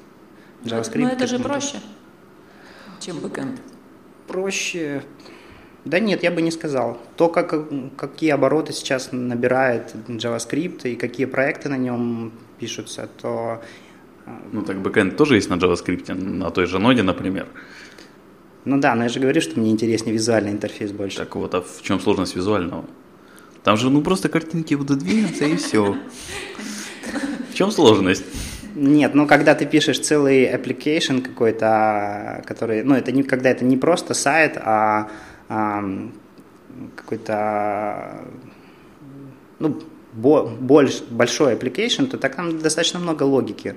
JavaScript. 0.63 1.01
Но 1.01 1.09
это 1.09 1.25
же 1.25 1.39
проще, 1.39 1.77
чем 2.99 3.19
бэкэнд. 3.21 3.59
Проще, 4.27 5.01
да 5.83 5.99
нет, 5.99 6.21
я 6.21 6.29
бы 6.29 6.43
не 6.43 6.51
сказал. 6.51 6.99
То, 7.17 7.27
как, 7.27 7.55
какие 7.97 8.29
обороты 8.29 8.71
сейчас 8.71 9.09
набирает 9.11 9.95
JavaScript 10.07 10.87
и 10.87 10.95
какие 10.95 11.25
проекты 11.25 11.69
на 11.69 11.77
нем 11.77 12.33
пишутся, 12.59 13.09
то... 13.19 13.63
Ну 14.51 14.61
так 14.61 14.77
бэкэнд 14.81 15.17
тоже 15.17 15.35
есть 15.35 15.49
на 15.49 15.55
JavaScript, 15.55 16.13
на 16.13 16.49
той 16.51 16.65
же 16.65 16.79
ноде, 16.79 17.03
например. 17.03 17.47
Ну 18.65 18.79
да, 18.79 18.95
но 18.95 19.03
я 19.03 19.09
же 19.09 19.19
говорю, 19.19 19.41
что 19.41 19.59
мне 19.59 19.71
интереснее 19.71 20.13
визуальный 20.13 20.51
интерфейс 20.51 20.91
больше. 20.91 21.17
Так 21.17 21.35
вот, 21.35 21.53
а 21.53 21.61
в 21.61 21.81
чем 21.81 21.99
сложность 21.99 22.35
визуального? 22.35 22.85
Там 23.63 23.77
же 23.77 23.89
ну 23.89 24.01
просто 24.01 24.29
картинки 24.29 24.75
будут 24.75 24.99
двигаться 24.99 25.45
и 25.45 25.55
все. 25.57 25.97
В 27.51 27.55
чем 27.55 27.71
сложность? 27.71 28.25
Нет, 28.75 29.13
ну 29.13 29.27
когда 29.27 29.53
ты 29.53 29.65
пишешь 29.65 29.99
целый 29.99 30.45
application 30.45 31.21
какой-то, 31.21 32.43
который, 32.45 32.83
ну 32.83 32.95
это 32.95 33.11
не 33.11 33.23
когда 33.23 33.49
это 33.49 33.65
не 33.65 33.77
просто 33.77 34.13
сайт, 34.13 34.57
а 34.57 35.09
какой-то 36.95 38.25
ну, 39.59 39.79
больш, 40.13 41.01
большой 41.09 41.53
application, 41.53 42.07
то 42.07 42.17
так 42.17 42.35
там 42.35 42.59
достаточно 42.59 42.99
много 42.99 43.23
логики. 43.23 43.75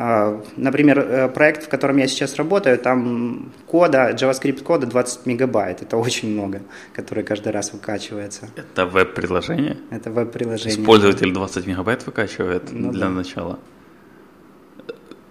А, 0.00 0.40
например, 0.56 0.98
э, 1.00 1.28
проект, 1.28 1.64
в 1.64 1.68
котором 1.68 1.96
я 1.96 2.06
сейчас 2.06 2.36
работаю, 2.36 2.78
там 2.78 3.52
кода, 3.66 4.10
JavaScript 4.12 4.62
кода 4.62 4.86
20 4.86 5.26
мегабайт. 5.26 5.82
Это 5.82 5.96
очень 5.96 6.30
много, 6.30 6.60
который 6.92 7.24
каждый 7.24 7.52
раз 7.52 7.72
выкачивается. 7.72 8.48
Это 8.54 8.86
веб-приложение? 8.86 9.76
Это 9.90 10.12
веб-приложение. 10.12 10.86
Пользователь 10.86 11.32
20 11.32 11.66
мегабайт 11.66 12.06
выкачивает 12.06 12.70
ну, 12.70 12.92
для 12.92 13.06
да. 13.06 13.10
начала. 13.10 13.58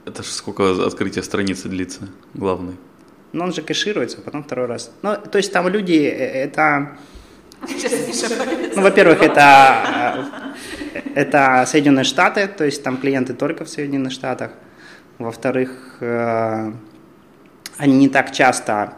Это 0.06 0.22
же 0.22 0.30
сколько 0.30 0.86
открытия 0.86 1.24
страницы 1.24 1.70
длится, 1.70 2.10
главный? 2.34 2.76
но 3.34 3.46
он 3.46 3.54
же 3.54 3.62
кэшируется, 3.62 4.18
а 4.20 4.22
потом 4.22 4.44
второй 4.44 4.66
раз. 4.66 4.92
Ну, 5.02 5.16
то 5.16 5.38
есть 5.38 5.54
там 5.54 5.68
люди, 5.68 5.94
э, 5.94 6.44
это... 6.44 6.98
Ну, 8.76 8.84
во-первых, 8.84 9.24
это, 9.24 10.22
э, 10.77 10.77
это 11.16 11.66
Соединенные 11.68 12.04
Штаты, 12.04 12.48
то 12.48 12.66
есть 12.66 12.84
там 12.84 12.98
клиенты 12.98 13.34
только 13.34 13.66
в 13.66 13.70
Соединенных 13.70 14.12
Штатах. 14.12 14.52
Во-вторых, 15.18 15.98
э, 16.00 16.72
они 17.78 17.98
не 17.98 18.10
так 18.10 18.32
часто, 18.32 18.94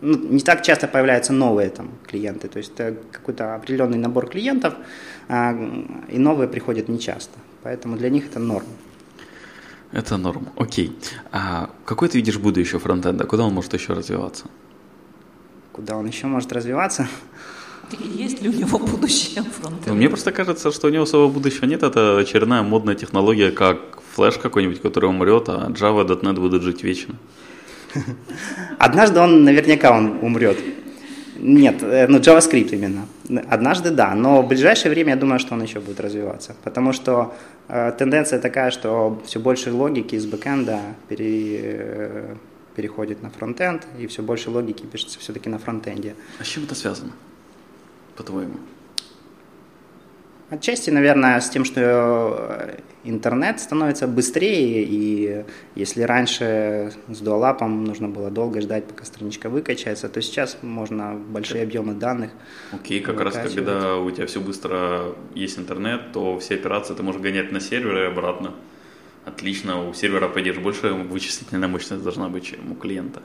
ну, 0.00 0.16
не 0.16 0.40
так 0.40 0.62
часто 0.62 0.88
появляются 0.88 1.32
новые 1.32 1.70
там 1.70 1.90
клиенты, 2.06 2.48
то 2.48 2.58
есть 2.58 2.72
это 2.78 2.96
какой-то 3.12 3.54
определенный 3.54 3.98
набор 3.98 4.28
клиентов, 4.28 4.74
и 5.28 6.18
новые 6.18 6.48
приходят 6.48 6.88
нечасто, 6.88 7.38
поэтому 7.62 7.96
для 7.96 8.10
них 8.10 8.26
это 8.26 8.38
норм. 8.38 8.66
Это 9.94 10.16
норм. 10.16 10.48
Окей. 10.56 10.98
А 11.30 11.70
какой 11.84 12.08
ты 12.08 12.18
видишь 12.18 12.38
будущее 12.38 12.80
фронтенда? 12.80 13.26
Куда 13.26 13.44
он 13.44 13.54
может 13.54 13.74
еще 13.74 13.92
развиваться? 13.92 14.46
Куда 15.72 15.96
он 15.96 16.06
еще 16.06 16.26
может 16.26 16.52
развиваться? 16.52 17.06
Есть 18.00 18.42
ли 18.42 18.48
у 18.48 18.52
него 18.52 18.78
будущее 18.78 19.42
фронтенда? 19.42 19.90
Ну, 19.90 19.94
мне 19.94 20.08
просто 20.08 20.32
кажется, 20.32 20.70
что 20.72 20.88
у 20.88 20.90
него 20.90 21.06
своего 21.06 21.28
будущего 21.28 21.66
нет. 21.66 21.82
Это 21.82 22.18
очередная 22.18 22.62
модная 22.62 22.94
технология, 22.94 23.50
как 23.50 23.78
флеш 24.14 24.38
какой-нибудь, 24.38 24.80
который 24.80 25.08
умрет, 25.08 25.48
а 25.48 25.70
Java, 25.70 26.06
.NET 26.06 26.40
будут 26.40 26.62
жить 26.62 26.82
вечно. 26.82 27.14
Однажды 28.78 29.20
он, 29.20 29.44
наверняка 29.44 29.96
он 29.96 30.18
умрет. 30.22 30.58
Нет, 31.36 31.82
э, 31.82 32.06
ну 32.06 32.18
JavaScript 32.18 32.70
именно. 32.70 33.06
Однажды 33.50 33.90
да, 33.90 34.14
но 34.14 34.42
в 34.42 34.48
ближайшее 34.48 34.90
время 34.90 35.10
я 35.10 35.16
думаю, 35.16 35.38
что 35.38 35.54
он 35.54 35.62
еще 35.62 35.80
будет 35.80 36.00
развиваться. 36.00 36.54
Потому 36.62 36.92
что 36.92 37.34
э, 37.68 37.92
тенденция 37.98 38.38
такая, 38.38 38.70
что 38.70 39.20
все 39.26 39.40
больше 39.40 39.72
логики 39.72 40.14
из 40.14 40.26
бэкэнда 40.26 40.80
пере, 41.08 41.60
э, 41.62 42.34
переходит 42.76 43.22
на 43.22 43.30
фронтенд, 43.30 43.86
и 43.98 44.06
все 44.06 44.22
больше 44.22 44.50
логики 44.50 44.84
пишется 44.84 45.18
все-таки 45.18 45.48
на 45.48 45.58
фронтенде. 45.58 46.14
А 46.38 46.44
с 46.44 46.46
чем 46.46 46.64
это 46.64 46.74
связано, 46.74 47.12
по-твоему? 48.16 48.56
Отчасти, 50.50 50.90
наверное, 50.90 51.40
с 51.40 51.48
тем, 51.48 51.64
что 51.64 51.80
э, 51.80 52.78
интернет 53.04 53.60
становится 53.60 54.06
быстрее, 54.06 54.84
и 54.84 55.44
если 55.74 56.02
раньше 56.02 56.92
с 57.08 57.18
дуалапом 57.20 57.84
нужно 57.84 58.08
было 58.08 58.30
долго 58.30 58.60
ждать, 58.60 58.84
пока 58.84 59.04
страничка 59.04 59.48
выкачается, 59.48 60.08
то 60.08 60.20
сейчас 60.20 60.58
можно 60.62 61.14
большие 61.14 61.62
объемы 61.62 61.94
данных 61.94 62.30
Окей, 62.72 63.00
как 63.00 63.20
раз 63.20 63.34
когда 63.34 63.96
у 63.96 64.10
тебя 64.10 64.26
все 64.26 64.40
быстро 64.40 65.14
есть 65.34 65.58
интернет, 65.58 66.12
то 66.12 66.38
все 66.38 66.54
операции 66.54 66.94
ты 66.94 67.02
можешь 67.02 67.22
гонять 67.22 67.50
на 67.50 67.60
сервер 67.60 68.04
и 68.04 68.06
обратно. 68.06 68.52
Отлично, 69.24 69.88
у 69.88 69.94
сервера, 69.94 70.28
по 70.28 70.40
больше 70.60 70.92
вычислительная 70.92 71.68
мощность 71.68 72.02
должна 72.02 72.28
быть, 72.28 72.44
чем 72.44 72.72
у 72.72 72.74
клиента. 72.74 73.22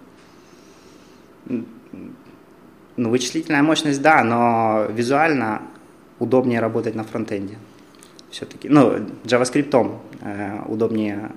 Ну, 2.99 3.12
вычислительная 3.12 3.63
мощность, 3.63 4.01
да, 4.01 4.25
но 4.25 4.88
визуально 4.89 5.62
удобнее 6.19 6.59
работать 6.59 6.95
на 6.95 7.05
фронтенде. 7.05 7.57
Все-таки, 8.29 8.67
ну, 8.67 8.97
JavaScript 9.23 9.99
э, 10.21 10.63
удобнее 10.67 11.31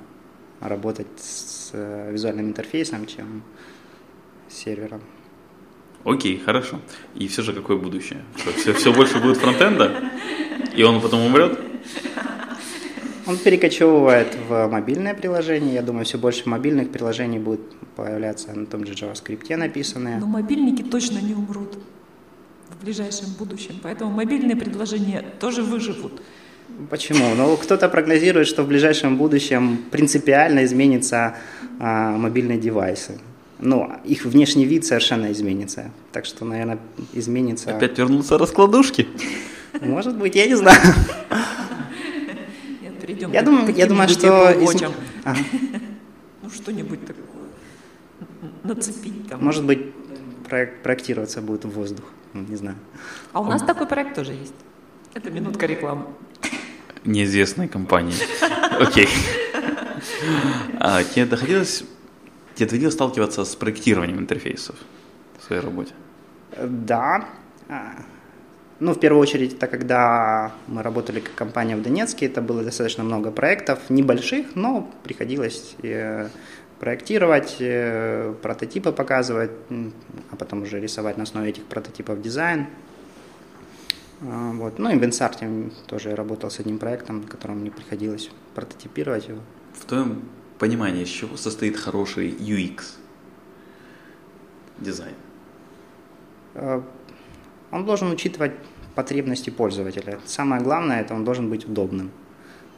работать 0.58 1.06
с 1.18 1.70
э, 1.72 2.10
визуальным 2.10 2.46
интерфейсом, 2.46 3.06
чем 3.06 3.44
с 4.48 4.54
сервером. 4.54 5.02
Окей, 6.02 6.42
хорошо. 6.44 6.80
И 7.14 7.28
все 7.28 7.42
же 7.42 7.52
какое 7.52 7.76
будущее? 7.76 8.24
Что, 8.38 8.50
все, 8.54 8.72
все 8.72 8.92
больше 8.92 9.20
будет 9.20 9.36
фронтенда? 9.36 10.10
И 10.74 10.82
он 10.82 11.00
потом 11.00 11.20
умрет? 11.20 11.60
Он 13.26 13.38
перекочевывает 13.38 14.36
в 14.48 14.66
мобильное 14.68 15.14
приложение. 15.14 15.74
Я 15.74 15.82
думаю, 15.82 16.04
все 16.04 16.18
больше 16.18 16.48
мобильных 16.48 16.90
приложений 16.90 17.38
будет 17.38 17.60
появляться 17.96 18.52
на 18.52 18.66
том 18.66 18.86
же 18.86 18.94
JavaScript 18.94 19.56
написанные. 19.56 20.18
Но 20.18 20.26
мобильники 20.26 20.82
точно 20.82 21.18
не 21.18 21.34
умрут 21.34 21.78
в 22.68 22.84
ближайшем 22.84 23.28
будущем. 23.38 23.78
Поэтому 23.82 24.10
мобильные 24.10 24.56
предложения 24.56 25.24
тоже 25.38 25.62
выживут. 25.62 26.20
Почему? 26.90 27.34
Ну, 27.34 27.56
кто-то 27.56 27.88
прогнозирует, 27.88 28.48
что 28.48 28.62
в 28.62 28.68
ближайшем 28.68 29.16
будущем 29.16 29.84
принципиально 29.90 30.64
изменятся 30.64 31.36
а, 31.78 32.16
мобильные 32.16 32.58
девайсы. 32.58 33.20
Ну, 33.60 33.92
их 34.04 34.24
внешний 34.24 34.64
вид 34.64 34.84
совершенно 34.84 35.30
изменится. 35.30 35.90
Так 36.10 36.24
что, 36.24 36.44
наверное, 36.44 36.78
изменится... 37.12 37.76
Опять 37.76 37.98
вернутся 37.98 38.38
раскладушки? 38.38 39.06
Может 39.80 40.16
быть, 40.16 40.34
я 40.34 40.46
не 40.46 40.56
знаю. 40.56 40.80
Перейдем 43.22 43.32
Я 43.32 43.42
думаю, 43.42 43.74
я 43.74 43.86
думаю, 43.86 44.08
что... 44.08 44.50
Из-. 44.50 44.82
Ага. 45.24 45.38
Ну, 46.42 46.50
что-нибудь 46.50 47.06
такое 47.06 47.24
нацепить 48.64 49.28
там. 49.28 49.44
Может 49.44 49.64
быть, 49.64 49.94
проект- 50.48 50.82
проектироваться 50.82 51.40
будет 51.40 51.64
в 51.64 51.70
воздух. 51.70 52.04
Ну, 52.32 52.42
Не 52.48 52.56
знаю. 52.56 52.76
А 53.32 53.40
у 53.40 53.44
нас 53.44 53.62
такой 53.62 53.86
проект 53.86 54.14
тоже 54.16 54.32
есть. 54.32 54.54
Это 55.14 55.30
минутка 55.30 55.66
рекламы. 55.66 56.06
Неизвестной 57.04 57.68
компании. 57.68 58.14
Окей. 58.80 59.08
А 60.78 61.04
тебе 61.04 61.26
доходилось, 61.26 61.84
тебе 62.54 62.66
доводилось 62.68 62.94
сталкиваться 62.94 63.44
с 63.44 63.54
проектированием 63.54 64.18
интерфейсов 64.18 64.76
в 65.38 65.44
своей 65.44 65.62
работе? 65.62 65.92
Да. 66.60 67.28
Ну, 68.84 68.94
в 68.94 68.98
первую 68.98 69.22
очередь, 69.22 69.54
это 69.54 69.68
когда 69.68 70.50
мы 70.66 70.82
работали 70.82 71.20
как 71.20 71.36
компания 71.36 71.76
в 71.76 71.82
Донецке, 71.82 72.26
это 72.26 72.42
было 72.42 72.64
достаточно 72.64 73.04
много 73.04 73.30
проектов, 73.30 73.78
небольших, 73.90 74.56
но 74.56 74.90
приходилось 75.04 75.76
э, 75.84 76.28
проектировать, 76.80 77.58
э, 77.60 78.34
прототипы 78.42 78.90
показывать, 78.90 79.52
а 80.32 80.36
потом 80.36 80.62
уже 80.62 80.80
рисовать 80.80 81.16
на 81.16 81.22
основе 81.22 81.50
этих 81.50 81.62
прототипов 81.66 82.20
дизайн. 82.20 82.66
А, 84.20 84.50
Вот. 84.50 84.80
Ну 84.80 84.90
и 84.90 84.98
в 84.98 85.04
Инсарте 85.04 85.48
тоже 85.86 86.16
работал 86.16 86.50
с 86.50 86.58
одним 86.58 86.78
проектом, 86.78 87.20
в 87.20 87.28
котором 87.28 87.60
мне 87.60 87.70
приходилось 87.70 88.30
прототипировать 88.56 89.28
его. 89.28 89.42
В 89.74 89.84
твоем 89.84 90.22
понимании, 90.58 91.04
из 91.04 91.08
чего 91.08 91.36
состоит 91.36 91.76
хороший 91.76 92.30
UX? 92.30 92.96
Дизайн. 94.80 95.14
Э, 96.54 96.82
Он 97.70 97.84
должен 97.84 98.10
учитывать 98.10 98.52
потребности 98.94 99.50
пользователя. 99.50 100.18
Самое 100.26 100.62
главное, 100.62 101.00
это 101.00 101.14
он 101.14 101.24
должен 101.24 101.48
быть 101.48 101.64
удобным. 101.66 102.10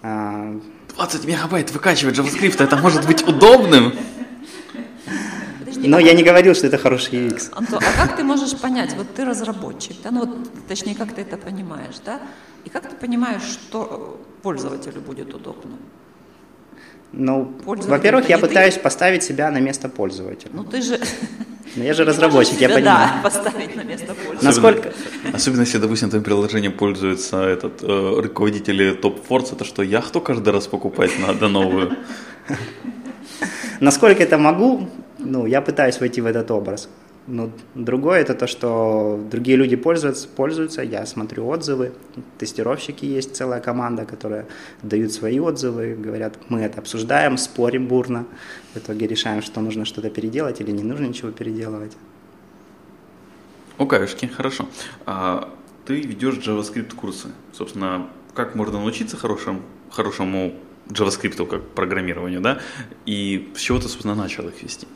А, 0.02 0.60
20 0.96 1.24
мегабайт 1.24 1.70
выкачивать 1.70 2.18
JavaScript, 2.18 2.62
это 2.62 2.76
может 2.76 3.06
быть 3.06 3.26
удобным? 3.26 3.92
Подожди, 5.58 5.88
Но 5.88 5.96
а 5.96 6.02
я 6.02 6.12
не 6.12 6.22
говорил, 6.22 6.54
что 6.54 6.66
это 6.66 6.78
хороший 6.78 7.26
UX. 7.26 7.48
Антон, 7.52 7.80
а 7.82 8.06
как 8.06 8.16
ты 8.16 8.22
можешь 8.22 8.56
понять, 8.56 8.94
вот 8.94 9.06
ты 9.14 9.24
разработчик, 9.24 9.96
да, 10.02 10.10
ну 10.10 10.20
вот, 10.20 10.68
точнее, 10.68 10.94
как 10.94 11.14
ты 11.14 11.22
это 11.22 11.36
понимаешь, 11.36 11.96
да, 12.04 12.20
и 12.64 12.70
как 12.70 12.88
ты 12.88 12.96
понимаешь, 12.96 13.42
что 13.42 14.20
пользователю 14.42 15.00
будет 15.00 15.34
удобно? 15.34 15.78
Ну, 17.12 17.54
во-первых, 17.64 18.28
я 18.28 18.36
не 18.36 18.42
ты. 18.42 18.48
пытаюсь 18.48 18.76
поставить 18.76 19.22
себя 19.22 19.50
на 19.50 19.58
место 19.58 19.88
пользователя. 19.88 20.50
Ну 20.52 20.64
ты 20.64 20.82
же... 20.82 21.00
Но 21.76 21.84
я 21.84 21.94
же 21.94 22.04
разработчик, 22.04 22.60
я 22.60 22.68
понимаю. 22.68 23.10
Да, 23.14 23.20
поставить 23.22 23.76
на 23.76 23.82
место 23.82 24.14
пользователя. 24.14 24.44
Насколько... 24.48 24.92
Особенно 25.32 25.62
если, 25.62 25.78
допустим, 25.78 26.08
твоим 26.08 26.24
приложением 26.24 26.72
пользуются 26.72 27.42
этот, 27.42 27.82
э, 27.82 28.20
руководители 28.20 28.94
топ 28.94 29.20
Force, 29.28 29.54
это 29.54 29.64
что, 29.64 29.82
яхту 29.82 30.20
каждый 30.20 30.52
раз 30.52 30.66
покупать 30.66 31.10
надо 31.18 31.48
новую? 31.48 31.96
Насколько 33.80 34.22
это 34.22 34.38
могу, 34.38 34.88
ну, 35.18 35.46
я 35.46 35.60
пытаюсь 35.60 36.00
войти 36.00 36.20
в 36.20 36.26
этот 36.26 36.50
образ. 36.50 36.88
Но 37.26 37.50
другое 37.74 38.20
это 38.20 38.34
то, 38.34 38.46
что 38.46 39.18
другие 39.30 39.56
люди 39.56 39.76
пользуются, 39.76 40.28
пользуются, 40.28 40.82
я 40.82 41.06
смотрю 41.06 41.46
отзывы, 41.48 41.92
тестировщики 42.36 43.06
есть 43.06 43.34
целая 43.34 43.60
команда, 43.60 44.04
которая 44.04 44.46
дают 44.82 45.10
свои 45.12 45.40
отзывы, 45.40 45.94
говорят, 45.94 46.36
мы 46.50 46.60
это 46.60 46.80
обсуждаем, 46.80 47.38
спорим 47.38 47.86
бурно, 47.86 48.26
в 48.74 48.78
итоге 48.78 49.06
решаем, 49.06 49.40
что 49.40 49.62
нужно 49.62 49.86
что-то 49.86 50.10
переделать 50.10 50.60
или 50.60 50.70
не 50.70 50.82
нужно 50.82 51.06
ничего 51.06 51.30
переделывать. 51.30 51.96
Окаюшки, 53.78 54.26
хорошо. 54.26 54.68
А, 55.06 55.50
ты 55.86 56.00
ведешь 56.00 56.36
JavaScript 56.36 56.94
курсы. 56.94 57.28
Собственно, 57.52 58.06
как 58.34 58.54
можно 58.54 58.78
научиться 58.78 59.16
хорошему, 59.16 59.62
хорошему 59.90 60.54
JavaScript 60.88 61.46
как 61.46 61.66
программированию, 61.70 62.42
да? 62.42 62.60
И 63.06 63.50
с 63.56 63.60
чего 63.60 63.78
ты, 63.78 63.88
собственно, 63.88 64.14
начал 64.14 64.46
их 64.46 64.62
вести? 64.62 64.86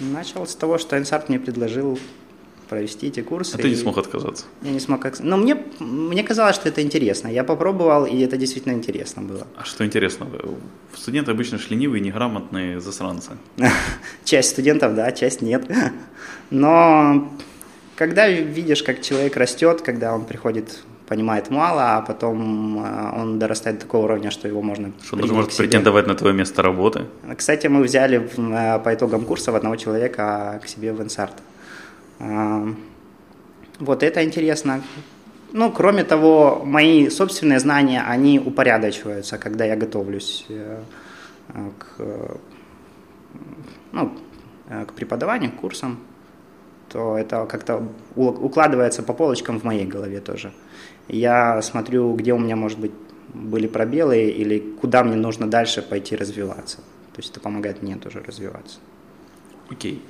Начал 0.00 0.46
с 0.46 0.54
того, 0.54 0.78
что 0.78 0.96
Инсарт 0.98 1.28
мне 1.28 1.38
предложил 1.38 1.98
провести 2.68 3.08
эти 3.08 3.20
курсы. 3.20 3.54
А 3.54 3.58
ты 3.58 3.68
не 3.68 3.76
смог 3.76 3.98
отказаться. 3.98 4.46
Я 4.62 4.70
не 4.70 4.80
смог... 4.80 5.00
как- 5.02 5.20
Но 5.20 5.36
мне, 5.36 5.56
мне 5.78 6.22
казалось, 6.24 6.56
что 6.56 6.68
это 6.70 6.80
интересно. 6.80 7.28
Я 7.28 7.44
попробовал, 7.44 8.06
и 8.06 8.18
это 8.20 8.38
действительно 8.38 8.72
интересно 8.72 9.20
было. 9.22 9.46
А 9.56 9.64
что 9.64 9.84
интересно, 9.84 10.26
студенты 10.96 11.30
обычно 11.30 11.58
ж 11.58 11.68
ленивые, 11.70 12.00
неграмотные 12.00 12.80
засранцы. 12.80 13.32
Часть 14.24 14.50
студентов, 14.50 14.94
да, 14.94 15.12
часть 15.12 15.42
нет. 15.42 15.70
Но 16.50 17.30
когда 17.96 18.28
видишь, 18.28 18.82
как 18.82 19.02
человек 19.02 19.36
растет, 19.36 19.82
когда 19.82 20.14
он 20.14 20.24
приходит, 20.24 20.80
понимает 21.12 21.50
мало, 21.50 21.96
а 21.96 22.00
потом 22.00 22.78
э, 22.78 23.20
он 23.20 23.38
дорастает 23.38 23.76
до 23.76 23.82
такого 23.82 24.04
уровня, 24.04 24.30
что 24.30 24.48
его 24.48 24.62
можно 24.62 24.92
Что 25.04 25.16
он 25.16 25.22
даже 25.22 25.34
может 25.34 25.56
претендовать 25.56 26.06
на 26.06 26.14
твое 26.14 26.34
место 26.34 26.62
работы. 26.62 27.04
Кстати, 27.36 27.68
мы 27.68 27.82
взяли 27.82 28.18
э, 28.18 28.78
по 28.78 28.94
итогам 28.94 29.24
курсов 29.24 29.54
одного 29.54 29.76
человека 29.76 30.58
к 30.62 30.68
себе 30.68 30.92
в 30.92 31.02
Инсарт. 31.02 31.34
А, 32.18 32.66
Вот 33.78 34.02
это 34.02 34.24
интересно. 34.24 34.80
Ну, 35.52 35.70
кроме 35.70 36.04
того, 36.04 36.62
мои 36.64 37.10
собственные 37.10 37.60
знания, 37.60 38.02
они 38.12 38.38
упорядочиваются, 38.38 39.36
когда 39.36 39.66
я 39.66 39.76
готовлюсь 39.76 40.46
э, 40.48 40.80
э, 41.54 41.70
к, 41.78 41.86
э, 41.98 42.36
ну, 43.92 44.12
э, 44.70 44.84
к 44.86 44.92
преподаванию, 44.94 45.50
к 45.50 45.60
курсам, 45.60 45.98
то 46.88 47.18
это 47.18 47.46
как-то 47.46 47.82
укладывается 48.16 49.02
по 49.02 49.12
полочкам 49.12 49.60
в 49.60 49.64
моей 49.64 49.86
голове 49.86 50.20
тоже. 50.20 50.52
Я 51.12 51.60
смотрю, 51.62 52.14
где 52.14 52.32
у 52.32 52.38
меня, 52.38 52.56
может 52.56 52.78
быть, 52.78 52.92
были 53.34 53.66
пробелы 53.66 54.24
или 54.24 54.58
куда 54.58 55.04
мне 55.04 55.14
нужно 55.14 55.48
дальше 55.48 55.82
пойти 55.82 56.16
развиваться. 56.16 56.78
То 57.12 57.18
есть 57.18 57.30
это 57.30 57.40
помогает 57.40 57.82
мне 57.82 57.96
тоже 57.96 58.22
развиваться. 58.22 58.78
Окей. 59.70 60.02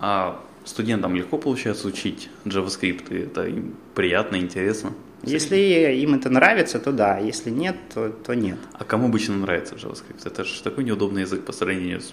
А 0.00 0.40
студентам 0.64 1.14
легко 1.14 1.38
получается 1.38 1.86
учить 1.88 2.28
JavaScript? 2.44 3.06
И 3.10 3.22
Это 3.22 3.46
им 3.46 3.76
приятно, 3.94 4.36
интересно? 4.36 4.92
Если 5.22 5.56
им 5.56 6.14
это 6.14 6.28
нравится, 6.28 6.78
то 6.78 6.92
да, 6.92 7.18
если 7.18 7.50
нет, 7.50 7.76
то, 7.94 8.08
то 8.10 8.34
нет. 8.34 8.58
А 8.72 8.84
кому 8.84 9.06
обычно 9.06 9.36
нравится 9.36 9.76
JavaScript? 9.76 10.22
Это 10.24 10.44
же 10.44 10.62
такой 10.62 10.84
неудобный 10.84 11.22
язык 11.22 11.44
по 11.44 11.52
сравнению 11.52 12.00
с 12.00 12.12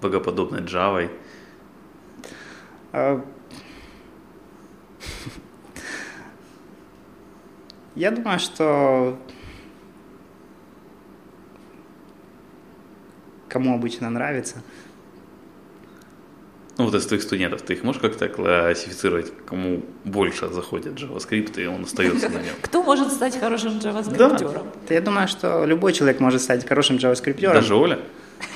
богоподобной 0.00 0.60
Java. 0.60 1.10
Я 7.94 8.10
думаю, 8.10 8.38
что 8.38 9.18
кому 13.48 13.74
обычно 13.74 14.10
нравится. 14.10 14.62
Ну, 16.76 16.86
вот 16.86 16.94
из 16.96 17.06
твоих 17.06 17.22
студентов, 17.22 17.62
ты 17.62 17.74
их 17.74 17.84
можешь 17.84 18.02
как-то 18.02 18.28
классифицировать, 18.28 19.32
кому 19.46 19.84
больше 20.02 20.48
заходит 20.48 20.94
JavaScript, 20.94 21.62
и 21.62 21.66
он 21.66 21.84
остается 21.84 22.28
на 22.28 22.38
нем? 22.38 22.54
Кто 22.62 22.82
может 22.82 23.12
стать 23.12 23.38
хорошим 23.38 23.78
JavaScript-ером? 23.78 24.66
То 24.88 24.94
я 24.94 25.00
думаю, 25.00 25.28
что 25.28 25.64
любой 25.66 25.92
человек 25.92 26.18
может 26.18 26.42
стать 26.42 26.66
хорошим 26.66 26.96
JavaScript. 26.96 27.40
Даже 27.40 27.76
Оля? 27.76 28.00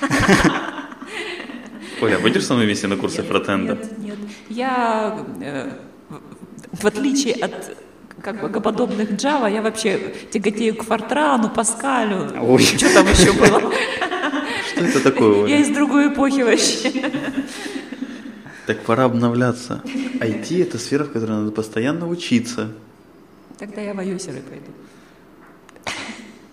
Оля, 2.03 2.19
будешь 2.19 2.45
со 2.45 2.55
мной 2.55 2.67
вместе 2.67 2.89
на 2.89 2.97
курсы 2.97 3.23
фронтенда? 3.23 3.75
Нет, 3.75 3.99
нет. 3.99 4.19
Я, 4.49 5.25
э, 5.41 5.71
в 6.73 6.87
отличие 6.87 7.35
от 7.35 7.77
как 8.23 8.41
богоподобных 8.41 9.11
Java, 9.13 9.53
я 9.53 9.63
вообще 9.63 10.15
тяготею 10.31 10.77
к 10.77 10.85
Фортрану, 10.85 11.51
Паскалю. 11.51 12.33
Ой. 12.41 12.63
Что 12.63 12.93
там 12.93 13.07
еще 13.07 13.33
было? 13.33 13.73
Что 14.71 14.85
это 14.85 15.01
такое, 15.03 15.47
Я 15.47 15.59
из 15.61 15.69
другой 15.69 16.13
эпохи 16.13 16.43
вообще. 16.43 17.11
Так 18.67 18.81
пора 18.83 19.05
обновляться. 19.05 19.83
IT– 19.85 20.63
это 20.63 20.79
сфера, 20.79 21.05
в 21.05 21.13
которой 21.13 21.31
надо 21.31 21.53
постоянно 21.53 22.07
учиться. 22.07 22.71
Тогда 23.59 23.81
я 23.81 23.95
в 23.95 23.99
iOS 23.99 24.27
пойду. 24.43 24.73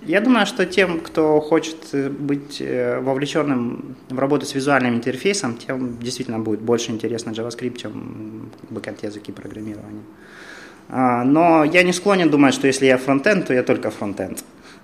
Я 0.05 0.21
думаю, 0.21 0.45
что 0.45 0.65
тем, 0.67 0.99
кто 0.99 1.41
хочет 1.41 1.77
э, 1.93 2.09
быть 2.09 2.61
э, 2.61 2.99
вовлеченным 2.99 3.95
в 4.09 4.19
работу 4.19 4.45
с 4.45 4.53
визуальным 4.53 4.95
интерфейсом, 4.95 5.57
тем 5.57 5.97
действительно 5.99 6.39
будет 6.39 6.61
больше 6.61 6.91
интересно 6.91 7.31
JavaScript, 7.31 7.77
чем 7.77 8.51
бэкэнд 8.69 9.03
языки 9.03 9.31
программирования. 9.31 10.03
А, 10.89 11.23
но 11.23 11.63
я 11.63 11.83
не 11.83 11.93
склонен 11.93 12.29
думать, 12.29 12.53
что 12.53 12.67
если 12.67 12.85
я 12.85 12.97
фронтенд, 12.97 13.47
то 13.47 13.53
я 13.53 13.63
только 13.63 13.89
фронтенд. 13.91 14.43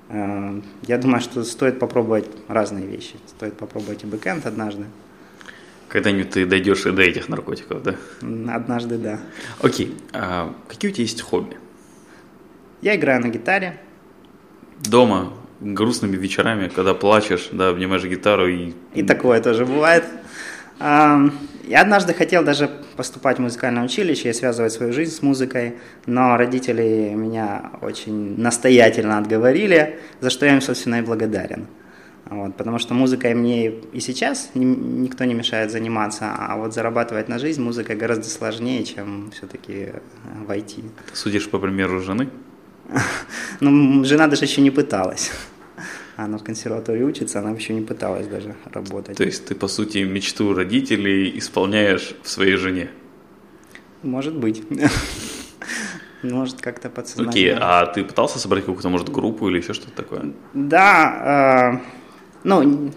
А, 0.10 0.60
я 0.88 0.98
думаю, 0.98 1.22
что 1.22 1.44
стоит 1.44 1.80
попробовать 1.80 2.26
разные 2.48 2.86
вещи. 2.86 3.16
Стоит 3.28 3.58
попробовать 3.58 4.04
и 4.04 4.08
бэкэнд 4.08 4.46
однажды. 4.46 4.86
Когда-нибудь 5.88 6.30
ты 6.30 6.46
дойдешь 6.46 6.86
и 6.86 6.92
до 6.92 7.02
этих 7.02 7.28
наркотиков, 7.28 7.84
да? 7.84 7.96
Однажды, 8.22 8.98
да. 8.98 9.20
Окей. 9.62 9.98
А 10.14 10.54
какие 10.68 10.90
у 10.90 10.94
тебя 10.94 11.04
есть 11.04 11.22
хобби? 11.22 11.58
Я 12.82 12.96
играю 12.96 13.22
на 13.22 13.28
гитаре. 13.28 13.78
Дома, 14.80 15.34
грустными 15.60 16.16
вечерами, 16.16 16.70
когда 16.70 16.94
плачешь, 16.94 17.50
да, 17.52 17.70
обнимаешь 17.70 18.04
гитару 18.04 18.48
и... 18.48 18.74
И 18.96 19.04
такое 19.04 19.42
тоже 19.42 19.66
бывает. 19.66 20.06
Я 20.80 21.82
однажды 21.82 22.14
хотел 22.14 22.44
даже 22.44 22.72
поступать 23.02 23.40
в 23.40 23.42
музыкальное 23.42 23.84
училище 23.84 24.30
и 24.30 24.34
связывать 24.34 24.74
свою 24.74 24.94
жизнь 24.94 25.12
с 25.12 25.24
музыкой, 25.24 25.74
но 26.06 26.38
родители 26.38 27.12
меня 27.16 27.72
очень 27.82 28.40
настоятельно 28.40 29.18
отговорили, 29.18 29.98
за 30.20 30.30
что 30.30 30.46
я 30.46 30.54
им, 30.54 30.62
собственно, 30.62 31.00
и 31.00 31.02
благодарен. 31.02 31.66
Вот, 32.26 32.56
потому 32.56 32.78
что 32.78 32.94
музыкой 32.94 33.34
мне 33.34 33.72
и 33.72 34.00
сейчас 34.00 34.52
никто 34.54 35.26
не 35.26 35.34
мешает 35.34 35.72
заниматься, 35.72 36.26
а 36.38 36.56
вот 36.58 36.76
зарабатывать 36.76 37.28
на 37.28 37.40
жизнь 37.40 37.64
музыкой 37.64 37.96
гораздо 37.96 38.26
сложнее, 38.26 38.84
чем 38.84 39.32
все-таки 39.32 39.94
в 40.46 40.52
IT. 40.52 40.84
Ты 41.10 41.16
судишь 41.16 41.50
по 41.50 41.58
примеру 41.58 42.02
жены? 42.02 42.30
Ну, 43.62 44.04
жена 44.06 44.28
даже 44.28 44.46
еще 44.46 44.62
не 44.62 44.70
пыталась. 44.72 45.32
Она 46.26 46.38
в 46.38 46.44
консерватории 46.44 47.04
учится, 47.04 47.40
она 47.40 47.52
еще 47.52 47.74
не 47.74 47.82
пыталась 47.82 48.28
даже 48.28 48.56
работать. 48.66 49.18
То 49.18 49.24
есть 49.24 49.46
ты, 49.46 49.56
по 49.56 49.68
сути, 49.68 50.00
мечту 50.00 50.54
родителей 50.54 51.38
исполняешь 51.38 52.16
в 52.22 52.30
своей 52.30 52.58
жене? 52.58 52.90
Может 54.04 54.36
быть. 54.36 54.64
Может, 56.24 56.62
как-то 56.62 56.90
подсознательно. 56.90 57.32
Окей, 57.32 57.56
а 57.60 57.86
ты 57.88 58.04
пытался 58.04 58.38
собрать 58.38 58.64
какую-то, 58.64 58.90
может, 58.90 59.10
группу 59.10 59.50
или 59.50 59.58
еще 59.58 59.74
что-то 59.74 59.96
такое? 59.96 60.34
Да, 60.54 61.80
э, 61.82 61.88
ну, 62.44 62.92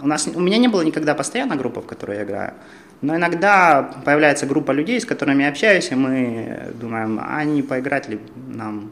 у, 0.00 0.06
нас, 0.06 0.26
у 0.26 0.40
меня 0.40 0.58
не 0.58 0.66
было 0.66 0.82
никогда 0.82 1.14
постоянно 1.14 1.54
группы, 1.54 1.80
в 1.80 1.86
которой 1.86 2.16
я 2.16 2.24
играю. 2.24 2.54
Но 3.02 3.14
иногда 3.14 3.82
появляется 4.04 4.46
группа 4.46 4.72
людей, 4.72 5.00
с 5.00 5.04
которыми 5.04 5.44
я 5.44 5.50
общаюсь, 5.50 5.92
и 5.92 5.94
мы 5.94 6.72
думаем, 6.80 7.20
а 7.22 7.44
не 7.44 7.62
поиграть 7.62 8.08
ли 8.08 8.18
нам 8.48 8.90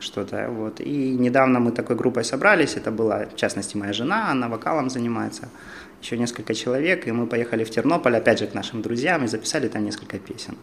что-то. 0.00 0.48
Вот. 0.50 0.80
И 0.80 1.16
недавно 1.18 1.60
мы 1.60 1.72
такой 1.72 1.96
группой 1.96 2.24
собрались, 2.24 2.76
это 2.76 2.90
была, 2.90 3.26
в 3.26 3.36
частности, 3.36 3.76
моя 3.76 3.92
жена, 3.92 4.30
она 4.30 4.48
вокалом 4.48 4.90
занимается, 4.90 5.48
еще 6.02 6.18
несколько 6.18 6.54
человек, 6.54 7.06
и 7.06 7.12
мы 7.12 7.26
поехали 7.26 7.64
в 7.64 7.70
Тернополь, 7.70 8.16
опять 8.16 8.38
же, 8.38 8.46
к 8.46 8.54
нашим 8.54 8.82
друзьям, 8.82 9.24
и 9.24 9.28
записали 9.28 9.68
там 9.68 9.84
несколько 9.84 10.18
песен. 10.18 10.56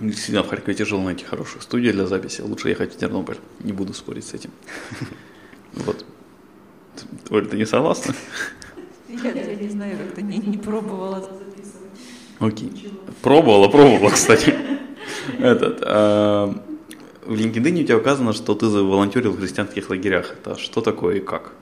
Действительно, 0.00 0.42
в 0.42 0.48
Харькове 0.48 0.74
тяжело 0.74 1.02
найти 1.02 1.24
хорошую 1.24 1.62
студию 1.62 1.92
для 1.92 2.06
записи, 2.06 2.40
лучше 2.40 2.70
ехать 2.70 2.94
в 2.94 2.98
Тернополь, 2.98 3.36
не 3.60 3.72
буду 3.72 3.92
спорить 3.94 4.24
с 4.24 4.34
этим. 4.34 4.50
Вот. 5.74 6.04
Оль, 7.30 7.48
ты 7.48 7.56
не 7.56 7.64
согласна? 7.64 8.14
Я, 9.08 9.32
я 9.32 9.54
не 9.54 9.70
знаю, 9.70 9.96
как-то 9.96 10.20
не, 10.20 10.36
не 10.36 10.58
пробовала 10.58 11.20
записывать. 11.20 11.90
Окей. 12.38 12.92
Пробовала, 13.22 13.68
пробовала, 13.68 14.10
кстати. 14.10 14.54
Этот, 15.38 15.78
а, 15.82 16.54
в 17.24 17.32
LinkedIn 17.32 17.82
у 17.82 17.84
тебя 17.84 17.96
указано, 17.96 18.32
что 18.32 18.54
ты 18.54 18.66
волонтерил 18.66 19.32
в 19.32 19.38
христианских 19.38 19.90
лагерях. 19.90 20.32
Это 20.32 20.56
что 20.58 20.80
такое 20.80 21.16
и 21.16 21.20
как? 21.20 21.52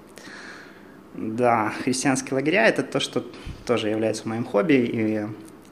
Да, 1.15 1.73
христианские 1.85 2.35
лагеря– 2.35 2.67
это 2.69 2.83
то, 2.83 3.01
что 3.01 3.25
тоже 3.67 3.89
является 3.89 4.29
моим 4.29 4.45
хобби, 4.45 4.75
и 4.75 5.13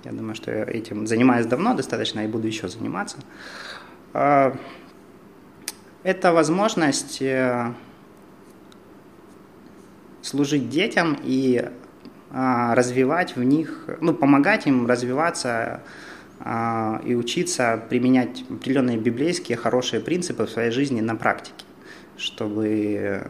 я 0.04 0.12
думаю, 0.12 0.34
что 0.34 0.50
я 0.50 0.64
этим 0.64 1.06
занимаюсь 1.06 1.46
давно 1.46 1.74
достаточно 1.74 2.24
и 2.24 2.26
буду 2.26 2.46
еще 2.46 2.68
заниматься. 2.68 3.18
А, 4.12 4.56
это 6.02 6.32
возможность 6.32 7.22
э, 7.22 7.72
служить 10.22 10.68
детям 10.68 11.18
и 11.22 11.70
а, 12.30 12.74
развивать 12.74 13.36
в 13.36 13.42
них, 13.42 13.86
ну, 14.00 14.12
помогать 14.12 14.66
им 14.66 14.86
развиваться 14.86 15.82
и 16.40 17.14
учиться 17.14 17.82
применять 17.90 18.44
определенные 18.48 18.96
библейские 18.96 19.58
хорошие 19.58 20.00
принципы 20.00 20.46
в 20.46 20.50
своей 20.50 20.70
жизни 20.70 21.00
на 21.00 21.16
практике, 21.16 21.64
чтобы... 22.16 23.26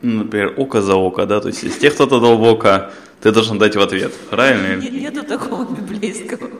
Ну, 0.00 0.24
например, 0.24 0.54
око 0.56 0.82
за 0.82 0.96
око, 0.96 1.26
да, 1.26 1.40
то 1.40 1.48
есть 1.48 1.62
если 1.62 1.88
кто-то 1.88 2.18
дал 2.20 2.42
око, 2.42 2.90
ты 3.22 3.30
должен 3.30 3.58
дать 3.58 3.76
в 3.76 3.80
ответ, 3.80 4.12
правильно? 4.30 4.82
Нет, 4.82 4.92
нету 4.92 5.22
такого 5.22 5.64
библейского. 5.72 6.50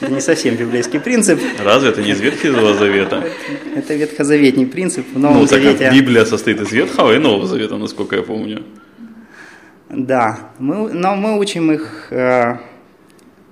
Это 0.00 0.12
не 0.12 0.20
совсем 0.20 0.54
библейский 0.54 1.00
принцип. 1.00 1.40
Разве 1.64 1.88
это 1.88 2.00
не 2.00 2.10
из 2.10 2.20
Ветхого 2.20 2.74
Завета? 2.74 3.24
Это 3.74 3.94
ветхозаветний 3.94 4.66
принцип 4.66 5.04
в 5.12 5.18
Новом 5.18 5.38
ну, 5.38 5.46
Завете. 5.46 5.90
Библия 5.92 6.24
состоит 6.24 6.60
из 6.60 6.70
Ветхого 6.70 7.12
и 7.12 7.18
Нового 7.18 7.46
Завета, 7.46 7.76
насколько 7.76 8.14
я 8.14 8.22
помню. 8.22 8.62
Да, 9.88 10.38
мы, 10.58 10.92
но 10.92 11.16
мы 11.16 11.38
учим 11.38 11.72
их, 11.72 12.12
э, 12.12 12.56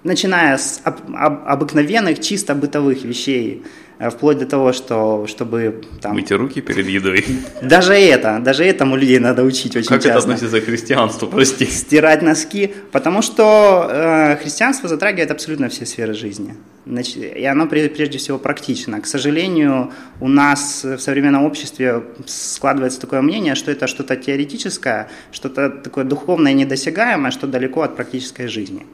начиная 0.04 0.56
с 0.56 0.80
об, 0.84 0.96
об, 1.14 1.46
обыкновенных, 1.46 2.20
чисто 2.20 2.54
бытовых 2.54 3.04
вещей, 3.04 3.62
э, 3.98 4.10
вплоть 4.10 4.38
до 4.38 4.46
того, 4.46 4.72
что 4.72 5.26
чтобы 5.26 5.82
там... 6.00 6.14
Мыть 6.14 6.32
руки 6.32 6.60
перед 6.60 6.86
едой. 6.86 7.24
Даже 7.62 7.94
это, 7.94 8.40
даже 8.40 8.64
этому 8.64 8.96
людей 8.96 9.18
надо 9.18 9.44
учить 9.44 9.76
очень 9.76 9.88
как 9.88 10.02
часто. 10.02 10.08
Как 10.08 10.16
это 10.16 10.32
относится 10.32 10.60
к 10.60 10.64
христианству, 10.64 11.28
прости? 11.28 11.66
Стирать 11.66 12.22
носки, 12.22 12.72
потому 12.92 13.22
что 13.22 13.88
э, 13.90 14.36
христианство 14.36 14.88
затрагивает 14.88 15.30
абсолютно 15.30 15.68
все 15.68 15.84
сферы 15.84 16.14
жизни. 16.14 16.54
Значит, 16.86 17.36
и 17.36 17.44
оно 17.44 17.66
прежде 17.66 18.16
всего 18.18 18.38
практично. 18.38 19.00
К 19.00 19.06
сожалению, 19.06 19.92
у 20.20 20.28
нас 20.28 20.82
в 20.82 20.98
современном 20.98 21.44
обществе 21.44 22.02
складывается 22.26 23.00
такое 23.00 23.20
мнение, 23.20 23.54
что 23.54 23.70
это 23.70 23.86
что-то 23.86 24.16
теоретическое, 24.16 25.08
что-то 25.30 25.68
такое 25.68 26.04
духовное 26.04 26.54
недосягаемое, 26.54 27.30
что 27.30 27.46
далеко 27.46 27.82
от 27.82 27.96
практической 27.96 28.46
жизни. 28.46 28.86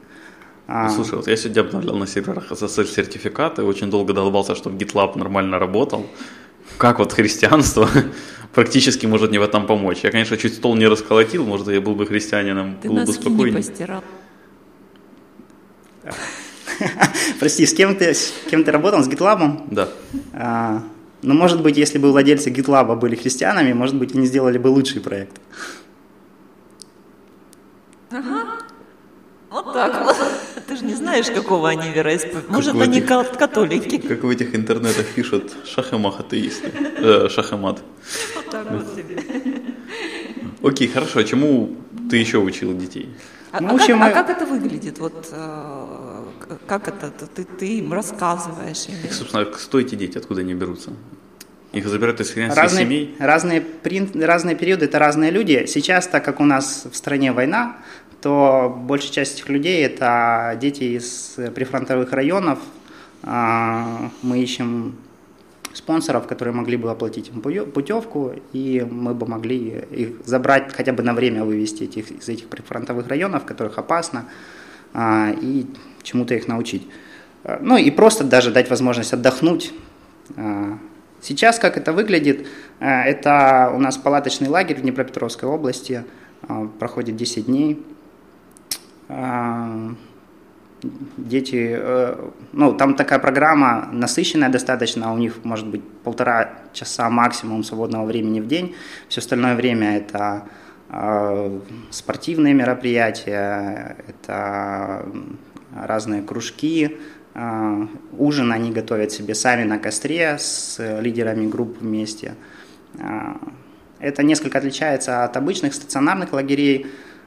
А. 0.68 0.88
Слушай, 0.88 1.16
вот 1.16 1.28
я 1.28 1.36
сегодня 1.36 1.60
обновлял 1.60 1.96
на 1.96 2.06
серверах 2.06 2.50
SSL 2.50 2.86
сертификаты, 2.86 3.62
очень 3.62 3.88
долго 3.88 4.12
долбался, 4.12 4.54
чтобы 4.56 4.76
GitLab 4.76 5.16
нормально 5.16 5.58
работал. 5.58 6.06
Как 6.76 6.98
вот 6.98 7.12
христианство 7.12 7.88
практически 8.54 9.06
может 9.06 9.30
мне 9.30 9.38
в 9.38 9.44
этом 9.44 9.66
помочь? 9.66 10.00
Я, 10.02 10.10
конечно, 10.10 10.36
чуть 10.36 10.54
стол 10.54 10.74
не 10.74 10.88
расколотил, 10.88 11.44
может, 11.44 11.68
я 11.68 11.80
был 11.80 11.94
бы 11.94 12.04
христианином, 12.06 12.78
Ты 12.82 12.88
был 12.88 13.04
бы 13.04 13.12
спокойнее. 13.12 13.50
не 13.50 13.56
постирал. 13.56 14.02
Прости, 17.38 17.64
с 17.64 17.72
кем 17.72 17.94
ты, 17.94 18.12
с 18.12 18.32
кем 18.50 18.64
ты 18.64 18.72
работал? 18.72 19.02
С 19.02 19.08
GitLab? 19.08 19.68
Да. 19.70 19.88
А, 20.32 20.82
ну, 21.22 21.34
может 21.34 21.62
быть, 21.62 21.76
если 21.76 21.98
бы 21.98 22.10
владельцы 22.10 22.50
GitLab 22.50 22.96
были 22.96 23.14
христианами, 23.14 23.72
может 23.72 23.94
быть, 23.96 24.14
они 24.16 24.26
сделали 24.26 24.58
бы 24.58 24.68
лучший 24.68 25.00
проект. 25.00 25.40
Ага. 28.10 28.58
Вот 29.50 29.72
так 29.72 30.04
вот. 30.04 30.16
Ты 30.66 30.76
же 30.76 30.84
не 30.84 30.94
знаешь, 30.94 31.26
какого 31.26 31.68
они 31.68 31.90
вероисповедания. 31.90 32.50
Может, 32.50 32.74
они 32.74 32.98
этих, 32.98 33.38
католики. 33.38 33.98
Как 33.98 34.24
в 34.24 34.28
этих 34.28 34.54
интернетах 34.54 35.06
пишут 35.06 35.52
шахамах 35.64 36.20
атеисты. 36.20 36.72
Э, 36.98 37.28
шахамат. 37.28 37.80
Вот 38.34 38.50
так 38.50 38.70
вот 38.70 38.86
себе. 38.94 39.22
Окей, 40.62 40.88
хорошо. 40.88 41.20
А 41.20 41.24
чему 41.24 41.76
ты 42.10 42.16
еще 42.16 42.38
учил 42.38 42.76
детей? 42.76 43.08
А, 43.52 43.60
ну, 43.60 43.76
а, 43.76 43.78
как, 43.78 43.88
мы... 43.88 44.06
а 44.06 44.10
как 44.10 44.30
это 44.30 44.46
выглядит? 44.46 44.98
Вот 44.98 45.28
э, 45.30 46.24
как 46.66 46.88
это? 46.88 47.10
Ты, 47.10 47.44
ты 47.44 47.78
им 47.78 47.92
рассказываешь? 47.92 48.86
Или... 48.88 49.12
Собственно, 49.12 49.44
кто 49.44 49.80
эти 49.80 49.94
дети, 49.94 50.18
откуда 50.18 50.40
они 50.40 50.54
берутся? 50.54 50.90
Их 51.72 51.86
забирают 51.88 52.20
из 52.20 52.30
христианских 52.30 52.62
разные, 52.62 52.84
семей? 52.84 53.16
Разные, 53.18 53.62
разные 54.14 54.56
периоды, 54.56 54.86
это 54.86 54.98
разные 54.98 55.30
люди. 55.30 55.66
Сейчас, 55.66 56.06
так 56.06 56.24
как 56.24 56.40
у 56.40 56.44
нас 56.44 56.86
в 56.90 56.96
стране 56.96 57.32
война, 57.32 57.76
то 58.20 58.74
большая 58.76 59.12
часть 59.12 59.34
этих 59.34 59.48
людей 59.48 59.84
это 59.84 60.56
дети 60.60 60.96
из 60.96 61.38
прифронтовых 61.54 62.12
районов. 62.12 62.58
А, 63.22 64.10
мы 64.22 64.38
ищем 64.38 64.96
спонсоров, 65.72 66.26
которые 66.26 66.54
могли 66.54 66.76
бы 66.76 66.90
оплатить 66.90 67.28
им 67.28 67.40
путевку, 67.40 68.32
и 68.52 68.86
мы 68.88 69.14
бы 69.14 69.26
могли 69.26 69.84
их 69.90 70.24
забрать, 70.24 70.72
хотя 70.72 70.92
бы 70.92 71.02
на 71.02 71.12
время 71.12 71.44
вывести 71.44 71.84
этих, 71.84 72.10
из 72.10 72.28
этих 72.28 72.46
прифронтовых 72.48 73.06
районов, 73.08 73.42
в 73.42 73.46
которых 73.46 73.78
опасно, 73.78 74.26
а, 74.94 75.34
и 75.40 75.66
чему-то 76.02 76.34
их 76.34 76.48
научить. 76.48 76.88
А, 77.44 77.58
ну 77.60 77.76
и 77.76 77.90
просто 77.90 78.24
даже 78.24 78.50
дать 78.50 78.70
возможность 78.70 79.12
отдохнуть. 79.12 79.72
Сейчас 81.22 81.60
как 81.60 81.76
это 81.76 81.92
выглядит, 81.92 82.46
это 82.80 83.72
у 83.72 83.78
нас 83.78 83.96
палаточный 83.96 84.48
лагерь 84.48 84.78
в 84.78 84.82
Днепропетровской 84.82 85.48
области, 85.48 86.04
проходит 86.78 87.16
10 87.16 87.46
дней. 87.46 87.80
Дети, 91.16 91.80
ну, 92.52 92.74
там 92.74 92.94
такая 92.94 93.18
программа 93.18 93.88
насыщенная 93.92 94.48
достаточно, 94.50 95.12
у 95.12 95.18
них 95.18 95.44
может 95.44 95.66
быть 95.66 95.82
полтора 96.04 96.50
часа 96.72 97.08
максимум 97.10 97.64
свободного 97.64 98.04
времени 98.04 98.40
в 98.40 98.46
день, 98.46 98.74
все 99.08 99.20
остальное 99.20 99.54
время 99.54 99.96
это 99.96 100.44
спортивные 101.90 102.54
мероприятия, 102.54 103.96
это 104.06 105.06
разные 105.74 106.22
кружки, 106.22 106.98
ужин 108.16 108.52
они 108.52 108.70
готовят 108.70 109.12
себе 109.12 109.34
сами 109.34 109.64
на 109.64 109.78
костре 109.78 110.36
с 110.38 110.78
лидерами 111.00 111.46
групп 111.46 111.80
вместе. 111.80 112.34
Это 113.98 114.22
несколько 114.22 114.58
отличается 114.58 115.24
от 115.24 115.36
обычных 115.36 115.74
стационарных 115.74 116.32
лагерей, 116.32 116.86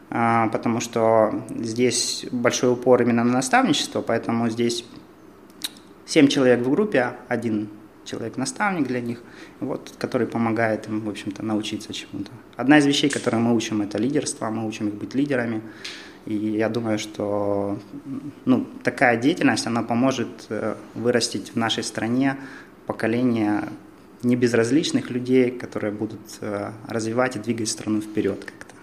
потому 0.09 0.79
что 0.79 1.43
здесь 1.55 2.25
большой 2.31 2.73
упор 2.73 3.01
именно 3.01 3.23
на 3.23 3.33
наставничество, 3.33 4.01
поэтому 4.01 4.49
здесь 4.49 4.85
7 6.05 6.27
человек 6.27 6.61
в 6.61 6.69
группе, 6.69 7.13
один 7.27 7.69
человек-наставник 8.09 8.87
для 8.87 9.01
них, 9.01 9.21
вот, 9.59 9.93
который 9.99 10.27
помогает 10.27 10.87
им, 10.87 11.01
в 11.01 11.09
общем-то, 11.09 11.45
научиться 11.45 11.93
чему-то. 11.93 12.31
Одна 12.55 12.79
из 12.79 12.85
вещей, 12.85 13.09
которые 13.09 13.41
мы 13.41 13.55
учим, 13.55 13.81
это 13.81 13.97
лидерство, 13.97 14.49
мы 14.49 14.67
учим 14.67 14.87
их 14.87 14.95
быть 14.95 15.15
лидерами. 15.15 15.61
И 16.25 16.33
я 16.33 16.69
думаю, 16.69 16.99
что 16.99 17.79
ну, 18.45 18.65
такая 18.83 19.17
деятельность, 19.17 19.67
она 19.67 19.83
поможет 19.83 20.47
э, 20.49 20.75
вырастить 20.95 21.53
в 21.53 21.55
нашей 21.55 21.83
стране 21.83 22.37
поколение 22.87 23.69
небезразличных 24.23 25.09
людей, 25.11 25.51
которые 25.51 25.91
будут 25.91 26.19
э, 26.41 26.71
развивать 26.87 27.35
и 27.35 27.39
двигать 27.39 27.69
страну 27.69 28.01
вперед 28.01 28.43
как-то. 28.43 28.75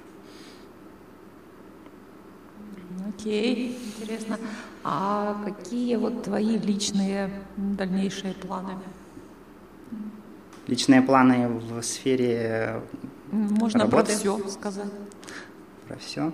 Окей, 3.18 3.78
интересно. 3.98 4.38
А 4.84 5.42
какие 5.44 5.96
вот 5.96 6.24
твои 6.24 6.58
личные 6.58 7.30
дальнейшие 7.56 8.34
планы? 8.34 8.74
Личные 10.66 11.02
планы 11.02 11.48
в 11.48 11.82
сфере 11.82 12.82
Можно 13.30 13.80
работы? 13.80 14.06
про 14.06 14.14
все 14.14 14.48
сказать. 14.48 14.92
Про 15.88 15.96
все. 15.96 16.32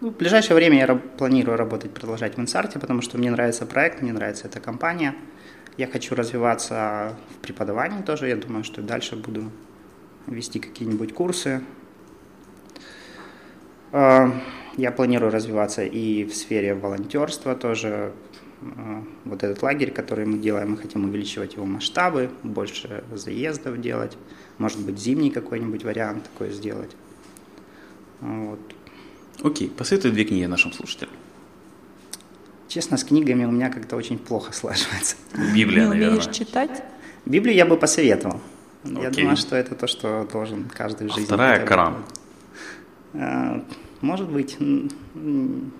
Ну, 0.00 0.10
в 0.10 0.16
ближайшее 0.16 0.54
время 0.56 0.78
я 0.78 0.94
планирую 0.94 1.56
работать, 1.56 1.92
продолжать 1.92 2.36
в 2.36 2.40
Инсарте, 2.40 2.78
потому 2.78 3.00
что 3.00 3.16
мне 3.16 3.30
нравится 3.30 3.64
проект, 3.64 4.02
мне 4.02 4.12
нравится 4.12 4.46
эта 4.46 4.60
компания. 4.60 5.14
Я 5.76 5.86
хочу 5.86 6.14
развиваться 6.14 7.16
в 7.30 7.42
преподавании 7.42 8.02
тоже. 8.02 8.28
Я 8.28 8.36
думаю, 8.36 8.64
что 8.64 8.82
дальше 8.82 9.16
буду 9.16 9.50
вести 10.26 10.60
какие-нибудь 10.60 11.14
курсы. 11.14 11.62
Я 14.76 14.90
планирую 14.90 15.30
развиваться 15.30 15.84
и 15.84 16.24
в 16.24 16.34
сфере 16.34 16.74
волонтерства 16.74 17.54
тоже. 17.54 18.12
Вот 19.24 19.42
этот 19.42 19.62
лагерь, 19.62 19.90
который 19.90 20.24
мы 20.24 20.38
делаем, 20.38 20.70
мы 20.70 20.76
хотим 20.78 21.04
увеличивать 21.04 21.54
его 21.54 21.66
масштабы, 21.66 22.30
больше 22.42 23.04
заездов 23.12 23.80
делать. 23.80 24.16
Может 24.58 24.80
быть, 24.80 24.98
зимний 24.98 25.30
какой-нибудь 25.30 25.84
вариант 25.84 26.24
такой 26.24 26.50
сделать. 26.50 26.90
Вот. 28.20 28.58
Окей, 29.42 29.68
посоветуй 29.68 30.12
две 30.12 30.24
книги 30.24 30.46
нашим 30.46 30.72
слушателям. 30.72 31.12
Честно, 32.68 32.96
с 32.96 33.04
книгами 33.04 33.44
у 33.44 33.50
меня 33.50 33.70
как-то 33.70 33.96
очень 33.96 34.18
плохо 34.18 34.52
слаживается. 34.52 35.16
Библия, 35.54 35.82
Не 35.84 35.88
наверное. 35.90 36.18
умеешь 36.18 36.34
читать? 36.34 36.82
Библию 37.26 37.54
я 37.54 37.66
бы 37.66 37.76
посоветовал. 37.76 38.40
Окей. 38.84 39.02
Я 39.02 39.10
думаю, 39.10 39.36
что 39.36 39.56
это 39.56 39.74
то, 39.74 39.86
что 39.86 40.26
должен 40.32 40.68
каждый 40.74 41.08
в 41.08 41.10
жизни. 41.10 41.24
А 41.24 41.26
вторая 41.26 41.66
Коран. 41.66 42.04
Может 44.04 44.28
быть. 44.28 44.58
Ну, 44.60 45.70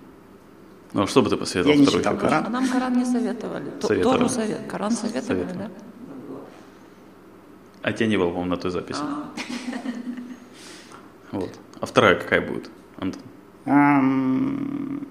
а 0.95 1.05
что 1.05 1.21
бы 1.21 1.29
ты 1.29 1.37
посоветовал? 1.37 1.75
Я 1.75 1.79
не 1.79 1.87
читал 1.87 2.17
Коран. 2.17 2.45
А 2.47 2.49
нам 2.49 2.67
Коран 2.67 2.97
не 2.97 3.05
советовали. 3.05 3.65
советовали. 3.79 4.01
Тору 4.01 4.29
совет. 4.29 4.61
Коран 4.67 4.91
советовали, 4.91 5.43
советовали. 5.43 5.57
да? 5.57 5.71
А 7.83 7.93
тебя 7.93 8.07
не 8.07 8.17
было, 8.17 8.29
по-моему, 8.29 8.49
на 8.49 8.57
той 8.57 8.71
записи. 8.71 8.99
А. 9.01 9.29
Вот. 11.31 11.51
А 11.81 11.85
вторая 11.85 12.15
какая 12.15 12.41
будет, 12.41 12.69
Антон? 12.97 13.21
Um, 13.65 15.05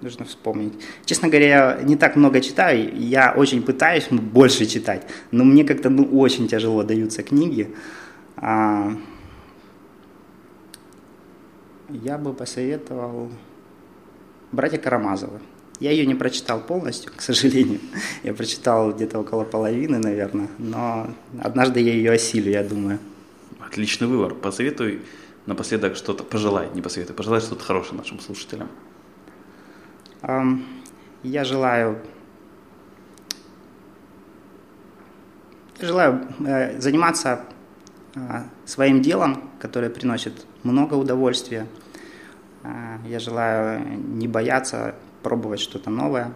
нужно 0.00 0.24
вспомнить. 0.24 0.74
Честно 1.04 1.28
говоря, 1.28 1.46
я 1.78 1.82
не 1.82 1.96
так 1.96 2.16
много 2.16 2.40
читаю, 2.40 2.96
я 2.96 3.34
очень 3.36 3.62
пытаюсь 3.62 4.06
больше 4.10 4.66
читать, 4.66 5.06
но 5.32 5.44
мне 5.44 5.64
как-то 5.64 5.90
ну, 5.90 6.04
очень 6.04 6.46
тяжело 6.46 6.84
даются 6.84 7.22
книги. 7.22 7.74
Я 11.88 12.18
бы 12.18 12.34
посоветовал 12.34 13.30
«Братья 14.52 14.78
Карамазовы». 14.78 15.40
Я 15.80 15.90
ее 15.90 16.06
не 16.06 16.14
прочитал 16.14 16.60
полностью, 16.60 17.12
к 17.14 17.20
сожалению. 17.20 17.80
Я 18.22 18.32
прочитал 18.34 18.92
где-то 18.92 19.18
около 19.18 19.44
половины, 19.44 19.98
наверное, 19.98 20.48
но 20.58 21.08
однажды 21.40 21.80
я 21.80 21.92
ее 21.92 22.12
осилю, 22.12 22.50
я 22.50 22.62
думаю. 22.62 23.00
Отличный 23.60 24.06
выбор. 24.06 24.34
Посоветуй 24.34 25.02
напоследок 25.46 25.96
что-то, 25.96 26.22
пожелай, 26.22 26.68
не 26.74 26.82
посоветуй, 26.82 27.16
пожелай 27.16 27.40
что-то 27.40 27.64
хорошее 27.64 27.98
нашим 27.98 28.20
слушателям. 28.20 28.68
Я 31.22 31.44
желаю, 31.44 31.98
желаю 35.80 36.28
э, 36.46 36.80
заниматься 36.80 37.32
а, 37.32 37.53
своим 38.64 39.02
делом, 39.02 39.50
которое 39.58 39.90
приносит 39.90 40.46
много 40.62 40.94
удовольствия. 40.94 41.66
А, 42.62 42.98
я 43.06 43.18
желаю 43.18 43.86
не 43.98 44.28
бояться 44.28 44.94
пробовать 45.22 45.60
что-то 45.60 45.90
новое, 45.90 46.32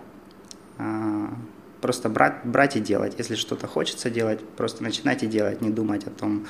а, 0.78 1.32
просто 1.80 2.08
брать, 2.08 2.44
брать 2.44 2.76
и 2.76 2.80
делать. 2.80 3.14
Если 3.18 3.34
что-то 3.34 3.66
хочется 3.66 4.10
делать, 4.10 4.40
просто 4.56 4.82
начинать 4.82 5.22
и 5.22 5.26
делать, 5.26 5.60
не 5.60 5.70
думать 5.70 6.06
о 6.06 6.10
том, 6.10 6.46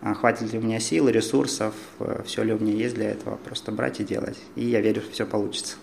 хватит 0.00 0.52
ли 0.52 0.58
у 0.58 0.62
меня 0.62 0.80
сил, 0.80 1.08
ресурсов, 1.08 1.74
э, 1.98 2.22
все 2.24 2.42
ли 2.42 2.54
у 2.54 2.58
меня 2.58 2.72
есть 2.72 2.94
для 2.94 3.10
этого. 3.10 3.36
Просто 3.36 3.70
брать 3.70 4.00
и 4.00 4.04
делать. 4.04 4.38
И 4.56 4.64
я 4.64 4.80
верю, 4.80 5.02
все 5.12 5.26
получится. 5.26 5.76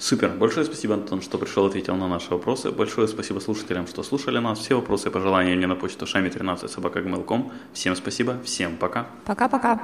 Супер. 0.00 0.30
Большое 0.30 0.64
спасибо, 0.64 0.94
Антон, 0.94 1.20
что 1.20 1.36
пришел, 1.36 1.66
ответил 1.66 1.94
на 1.94 2.08
наши 2.08 2.30
вопросы. 2.30 2.70
Большое 2.70 3.06
спасибо 3.06 3.38
слушателям, 3.38 3.86
что 3.86 4.02
слушали 4.02 4.38
нас. 4.38 4.58
Все 4.58 4.74
вопросы 4.74 5.08
и 5.08 5.12
пожелания 5.12 5.54
мне 5.54 5.66
на 5.66 5.76
почту 5.76 6.06
шами13 6.06 6.68
собака 6.68 7.00
Всем 7.74 7.94
спасибо, 7.94 8.38
всем 8.42 8.78
пока. 8.78 9.06
Пока-пока. 9.26 9.78